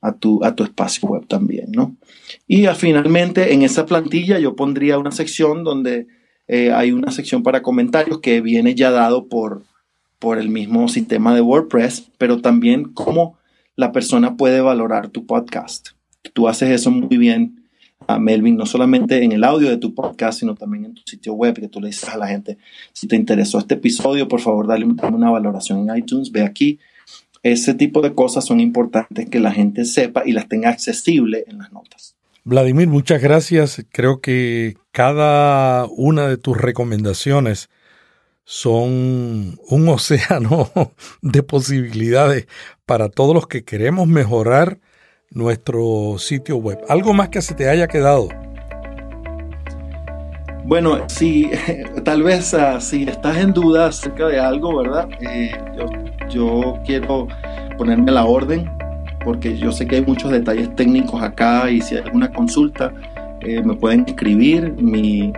a 0.00 0.12
tu, 0.12 0.44
a 0.44 0.54
tu 0.54 0.64
espacio 0.64 1.08
web 1.08 1.26
también, 1.26 1.72
¿no? 1.72 1.96
Y 2.46 2.66
finalmente 2.68 3.52
en 3.52 3.62
esa 3.62 3.86
plantilla 3.86 4.38
yo 4.38 4.56
pondría 4.56 4.98
una 4.98 5.10
sección 5.10 5.64
donde 5.64 6.06
eh, 6.48 6.72
hay 6.72 6.92
una 6.92 7.10
sección 7.10 7.42
para 7.42 7.62
comentarios 7.62 8.20
que 8.20 8.40
viene 8.40 8.74
ya 8.74 8.90
dado 8.90 9.26
por, 9.26 9.62
por 10.18 10.38
el 10.38 10.48
mismo 10.48 10.88
sistema 10.88 11.34
de 11.34 11.40
WordPress, 11.40 12.10
pero 12.18 12.40
también 12.40 12.84
cómo 12.84 13.38
la 13.76 13.92
persona 13.92 14.36
puede 14.36 14.60
valorar 14.60 15.08
tu 15.08 15.26
podcast. 15.26 15.90
Tú 16.32 16.48
haces 16.48 16.70
eso 16.70 16.90
muy 16.90 17.16
bien 17.16 17.59
Melvin, 18.18 18.56
no 18.56 18.66
solamente 18.66 19.22
en 19.22 19.32
el 19.32 19.44
audio 19.44 19.68
de 19.68 19.76
tu 19.76 19.94
podcast, 19.94 20.40
sino 20.40 20.54
también 20.54 20.86
en 20.86 20.94
tu 20.94 21.02
sitio 21.06 21.34
web, 21.34 21.54
que 21.54 21.68
tú 21.68 21.80
le 21.80 21.88
dices 21.88 22.08
a 22.08 22.16
la 22.16 22.28
gente, 22.28 22.58
si 22.92 23.06
te 23.06 23.16
interesó 23.16 23.58
este 23.58 23.74
episodio, 23.74 24.28
por 24.28 24.40
favor, 24.40 24.66
dale, 24.66 24.84
una 24.84 25.30
valoración 25.30 25.88
en 25.88 25.96
iTunes, 25.96 26.32
ve 26.32 26.42
aquí. 26.42 26.78
Ese 27.42 27.74
tipo 27.74 28.02
de 28.02 28.14
cosas 28.14 28.44
son 28.44 28.60
importantes 28.60 29.28
que 29.28 29.40
la 29.40 29.52
gente 29.52 29.84
sepa 29.84 30.22
y 30.26 30.32
las 30.32 30.48
tenga 30.48 30.68
accesible 30.70 31.44
en 31.46 31.58
las 31.58 31.72
notas. 31.72 32.16
Vladimir, 32.44 32.88
muchas 32.88 33.22
gracias. 33.22 33.84
Creo 33.90 34.20
que 34.20 34.76
cada 34.92 35.86
una 35.86 36.26
de 36.26 36.36
tus 36.36 36.56
recomendaciones 36.56 37.70
son 38.44 39.58
un 39.68 39.88
océano 39.88 40.70
de 41.22 41.42
posibilidades 41.42 42.46
para 42.84 43.08
todos 43.08 43.34
los 43.34 43.46
que 43.46 43.64
queremos 43.64 44.08
mejorar 44.08 44.80
nuestro 45.30 46.16
sitio 46.18 46.56
web. 46.56 46.80
¿Algo 46.88 47.14
más 47.14 47.28
que 47.28 47.40
se 47.40 47.54
te 47.54 47.68
haya 47.68 47.86
quedado? 47.86 48.28
Bueno, 50.64 50.98
si 51.08 51.50
tal 52.04 52.22
vez 52.22 52.54
uh, 52.54 52.80
si 52.80 53.04
estás 53.04 53.38
en 53.38 53.52
duda 53.52 53.86
acerca 53.86 54.26
de 54.26 54.38
algo, 54.38 54.76
¿verdad? 54.76 55.08
Eh, 55.20 55.52
yo, 56.30 56.78
quiero 56.84 57.26
ponerme 57.76 58.12
la 58.12 58.24
orden 58.24 58.70
porque 59.24 59.56
yo 59.56 59.72
sé 59.72 59.86
que 59.86 59.96
hay 59.96 60.02
muchos 60.02 60.30
detalles 60.30 60.74
técnicos 60.76 61.22
acá 61.22 61.70
y 61.70 61.80
si 61.80 61.96
hay 61.96 62.02
alguna 62.02 62.32
consulta 62.32 62.92
eh, 63.40 63.62
me 63.62 63.74
pueden 63.74 64.04
escribir. 64.06 64.74
Mi, 64.78 65.32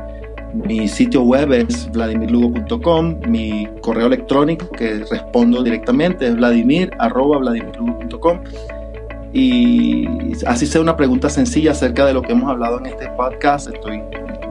mi 0.53 0.87
sitio 0.87 1.23
web 1.23 1.51
es 1.53 1.91
vladimirlugo.com, 1.93 3.21
mi 3.27 3.67
correo 3.81 4.09
electrónico 4.09 4.69
que 4.71 5.03
respondo 5.11 5.63
directamente 5.63 6.27
es 6.27 6.37
vladimir.vladimirlugo.com 6.37 8.41
y 9.33 10.07
así 10.47 10.67
sea 10.67 10.81
una 10.81 10.97
pregunta 10.97 11.29
sencilla 11.31 11.73
acerca 11.73 12.05
de 12.07 12.15
lo 12.15 12.23
que 12.23 12.33
hemos 12.33 12.51
hablado 12.51 12.79
en 12.81 12.87
este 12.87 13.09
podcast, 13.11 13.69
estoy 13.73 14.03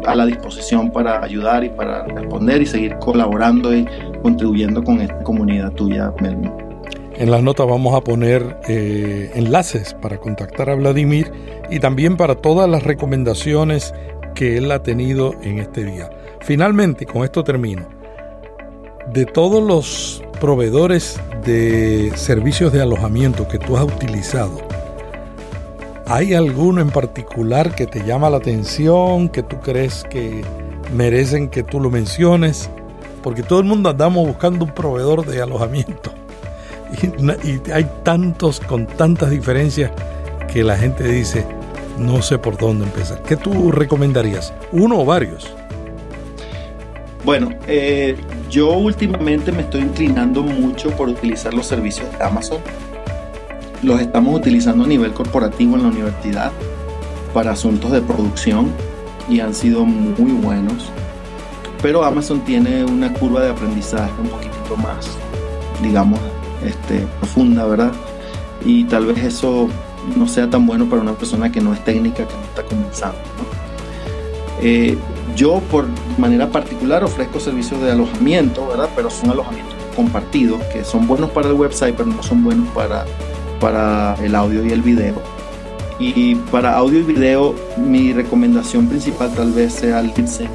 a 0.05 0.15
la 0.15 0.25
disposición 0.25 0.91
para 0.91 1.23
ayudar 1.23 1.63
y 1.63 1.69
para 1.69 2.05
responder 2.05 2.61
y 2.61 2.65
seguir 2.65 2.95
colaborando 2.97 3.75
y 3.75 3.87
contribuyendo 4.21 4.83
con 4.83 5.01
esta 5.01 5.21
comunidad 5.23 5.71
tuya, 5.73 6.11
Melvin. 6.21 6.51
En 7.15 7.29
las 7.29 7.43
notas 7.43 7.67
vamos 7.67 7.93
a 7.93 8.01
poner 8.01 8.57
eh, 8.67 9.31
enlaces 9.35 9.93
para 9.93 10.17
contactar 10.17 10.69
a 10.69 10.75
Vladimir 10.75 11.31
y 11.69 11.79
también 11.79 12.17
para 12.17 12.35
todas 12.35 12.67
las 12.67 12.83
recomendaciones 12.83 13.93
que 14.33 14.57
él 14.57 14.71
ha 14.71 14.81
tenido 14.81 15.35
en 15.43 15.59
este 15.59 15.83
día. 15.83 16.09
Finalmente, 16.39 17.05
con 17.05 17.23
esto 17.23 17.43
termino. 17.43 17.87
De 19.13 19.25
todos 19.25 19.61
los 19.61 20.23
proveedores 20.39 21.19
de 21.45 22.11
servicios 22.15 22.73
de 22.73 22.81
alojamiento 22.81 23.47
que 23.47 23.59
tú 23.59 23.77
has 23.77 23.83
utilizado, 23.83 24.59
¿hay 26.11 26.33
alguno 26.33 26.81
en 26.81 26.89
particular 26.89 27.73
que 27.73 27.87
te 27.87 28.03
llama 28.03 28.29
la 28.29 28.37
atención, 28.37 29.29
que 29.29 29.43
tú 29.43 29.59
crees 29.61 30.03
que 30.09 30.43
merecen 30.93 31.47
que 31.47 31.63
tú 31.63 31.79
lo 31.79 31.89
menciones? 31.89 32.69
Porque 33.23 33.43
todo 33.43 33.59
el 33.59 33.65
mundo 33.65 33.89
andamos 33.89 34.27
buscando 34.27 34.65
un 34.65 34.71
proveedor 34.71 35.25
de 35.25 35.41
alojamiento. 35.41 36.11
Y, 37.43 37.71
hay 37.71 37.89
tantos 38.03 38.59
con 38.59 38.85
tantas 38.85 39.29
diferencias 39.29 39.91
que 40.51 40.61
la 40.61 40.77
gente 40.77 41.05
dice, 41.05 41.45
no 41.97 42.21
sé 42.21 42.37
por 42.37 42.57
dónde 42.57 42.83
empezar. 42.83 43.23
¿Qué 43.23 43.37
tú 43.37 43.71
recomendarías? 43.71 44.53
¿Uno 44.73 44.99
o 44.99 45.05
varios? 45.05 45.55
Bueno, 47.23 47.51
eh, 47.67 48.17
yo 48.49 48.73
últimamente 48.73 49.53
me 49.53 49.61
estoy 49.61 49.81
inclinando 49.81 50.43
mucho 50.43 50.89
por 50.91 51.07
utilizar 51.07 51.53
los 51.53 51.67
servicios 51.67 52.11
de 52.17 52.25
Amazon. 52.25 52.59
Los 53.83 53.99
estamos 53.99 54.35
utilizando 54.35 54.83
a 54.83 54.87
nivel 54.87 55.13
corporativo 55.13 55.75
en 55.75 55.83
la 55.83 55.89
universidad 55.89 56.51
para 57.33 57.51
asuntos 57.51 57.91
de 57.91 58.01
producción 58.01 58.71
y 59.27 59.39
han 59.39 59.53
sido 59.53 59.85
muy 59.85 60.31
buenos. 60.33 60.91
Pero 61.81 62.03
Amazon 62.03 62.41
tiene 62.41 62.83
una 62.83 63.11
curva 63.11 63.41
de 63.41 63.49
aprendizaje 63.49 64.11
un 64.21 64.29
poquito 64.29 64.77
más, 64.77 65.07
digamos, 65.81 66.19
este, 66.63 67.07
profunda, 67.19 67.65
¿verdad? 67.65 67.91
Y 68.63 68.83
tal 68.83 69.07
vez 69.07 69.17
eso 69.23 69.67
no 70.15 70.27
sea 70.27 70.49
tan 70.49 70.67
bueno 70.67 70.85
para 70.85 71.01
una 71.01 71.13
persona 71.13 71.51
que 71.51 71.61
no 71.61 71.73
es 71.73 71.83
técnica, 71.83 72.27
que 72.27 72.35
no 72.35 72.43
está 72.43 72.63
comenzando. 72.63 73.17
Eh, 74.61 74.95
yo 75.35 75.59
por 75.71 75.87
manera 76.19 76.49
particular 76.49 77.03
ofrezco 77.03 77.39
servicios 77.39 77.81
de 77.81 77.91
alojamiento, 77.91 78.67
¿verdad? 78.67 78.89
Pero 78.95 79.09
son 79.09 79.31
alojamientos 79.31 79.73
compartidos 79.95 80.61
que 80.65 80.83
son 80.83 81.07
buenos 81.07 81.31
para 81.31 81.47
el 81.49 81.53
website, 81.53 81.95
pero 81.95 82.09
no 82.09 82.21
son 82.21 82.43
buenos 82.43 82.67
para, 82.69 83.05
para 83.61 84.15
el 84.23 84.35
audio 84.35 84.65
y 84.65 84.71
el 84.71 84.81
video. 84.81 85.15
Y 85.99 86.35
para 86.51 86.75
audio 86.75 86.99
y 86.99 87.03
video, 87.03 87.55
mi 87.77 88.11
recomendación 88.11 88.87
principal 88.87 89.31
tal 89.35 89.51
vez 89.51 89.73
sea 89.73 90.01
Libsyn 90.01 90.49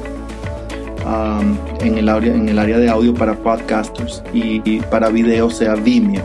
um, 1.05 1.57
en, 1.79 1.97
el 1.97 2.09
área, 2.09 2.35
en 2.35 2.49
el 2.49 2.59
área 2.59 2.77
de 2.77 2.89
audio 2.89 3.13
para 3.13 3.33
podcasters 3.33 4.21
y, 4.33 4.79
para 4.91 5.07
video 5.07 5.49
sea 5.49 5.75
Vimeo, 5.75 6.21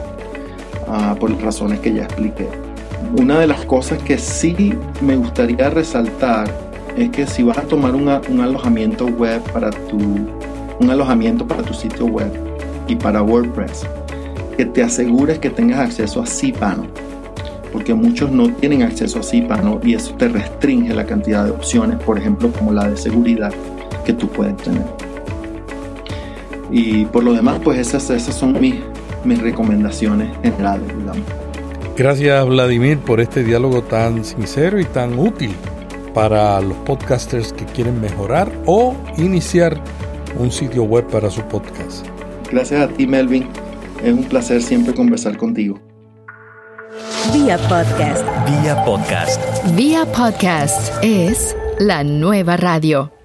uh, 0.89 1.17
por 1.17 1.31
las 1.31 1.41
razones 1.41 1.79
que 1.81 1.95
ya 1.95 2.03
expliqué. 2.03 2.49
Una 3.17 3.39
de 3.39 3.47
las 3.47 3.65
cosas 3.65 4.03
que 4.03 4.19
sí 4.19 4.75
me 5.01 5.17
gustaría 5.17 5.71
resaltar 5.71 6.51
es 6.97 7.11
que 7.11 7.27
si 7.27 7.45
vas 7.45 7.59
a 7.59 7.63
tomar 7.63 7.95
un 7.95 8.41
alojamiento 8.41 9.07
web 9.07 9.41
para 9.53 9.71
tu 9.71 9.99
un 10.83 10.91
alojamiento 10.91 11.47
para 11.47 11.63
tu 11.63 11.73
sitio 11.73 12.07
web 12.07 12.31
y 12.89 12.97
para 12.97 13.23
WordPress, 13.23 13.87
que 14.57 14.67
te 14.67 14.83
asegures 14.83 15.39
que 15.39 15.51
tengas 15.51 15.81
acceso 15.81 16.23
a 16.23 16.25
cPanel, 16.25 16.89
porque 17.73 17.95
muchos 17.95 18.31
no 18.31 18.49
tienen 18.55 18.83
acceso 18.83 19.19
a 19.19 19.23
cPanel 19.23 19.79
y 19.83 19.95
eso 19.95 20.15
te 20.15 20.29
restringe 20.29 20.95
la 20.95 21.07
cantidad 21.07 21.45
de 21.45 21.51
opciones, 21.51 21.99
por 22.03 22.19
ejemplo, 22.19 22.51
como 22.53 22.73
la 22.73 22.89
de 22.89 22.97
seguridad 22.97 23.53
que 24.05 24.13
tú 24.13 24.29
puedes 24.29 24.57
tener. 24.59 24.85
Y 26.71 27.05
por 27.07 27.23
lo 27.23 27.35
demás, 27.35 27.61
pues 27.63 27.79
esas, 27.79 28.09
esas 28.11 28.35
son 28.35 28.59
mis, 28.61 28.77
mis 29.25 29.41
recomendaciones 29.41 30.31
generales, 30.43 30.89
digamos. 30.97 31.23
Gracias 31.97 32.47
Vladimir 32.47 32.99
por 32.99 33.21
este 33.21 33.45
diálogo 33.45 33.83
tan 33.83 34.25
sincero 34.25 34.81
y 34.81 34.85
tan 34.85 35.19
útil 35.19 35.55
para 36.15 36.61
los 36.61 36.77
podcasters 36.79 37.53
que 37.53 37.67
quieren 37.67 38.01
mejorar 38.01 38.51
o 38.65 38.97
iniciar 39.19 39.79
un 40.39 40.51
sitio 40.51 40.85
web 40.85 41.07
para 41.09 41.31
su 41.31 41.43
podcast. 41.43 42.07
Gracias 42.51 42.81
a 42.81 42.89
ti 42.89 43.07
Melvin, 43.07 43.47
es 44.03 44.13
un 44.13 44.25
placer 44.25 44.63
siempre 44.63 44.95
conversar 44.95 45.37
contigo. 45.37 45.79
Vía 47.33 47.57
podcast. 47.69 48.25
Vía 48.47 48.85
podcast. 48.85 49.41
Vía 49.77 50.05
podcast 50.05 50.93
es 51.03 51.57
la 51.79 52.05
nueva 52.05 52.57
radio. 52.57 53.22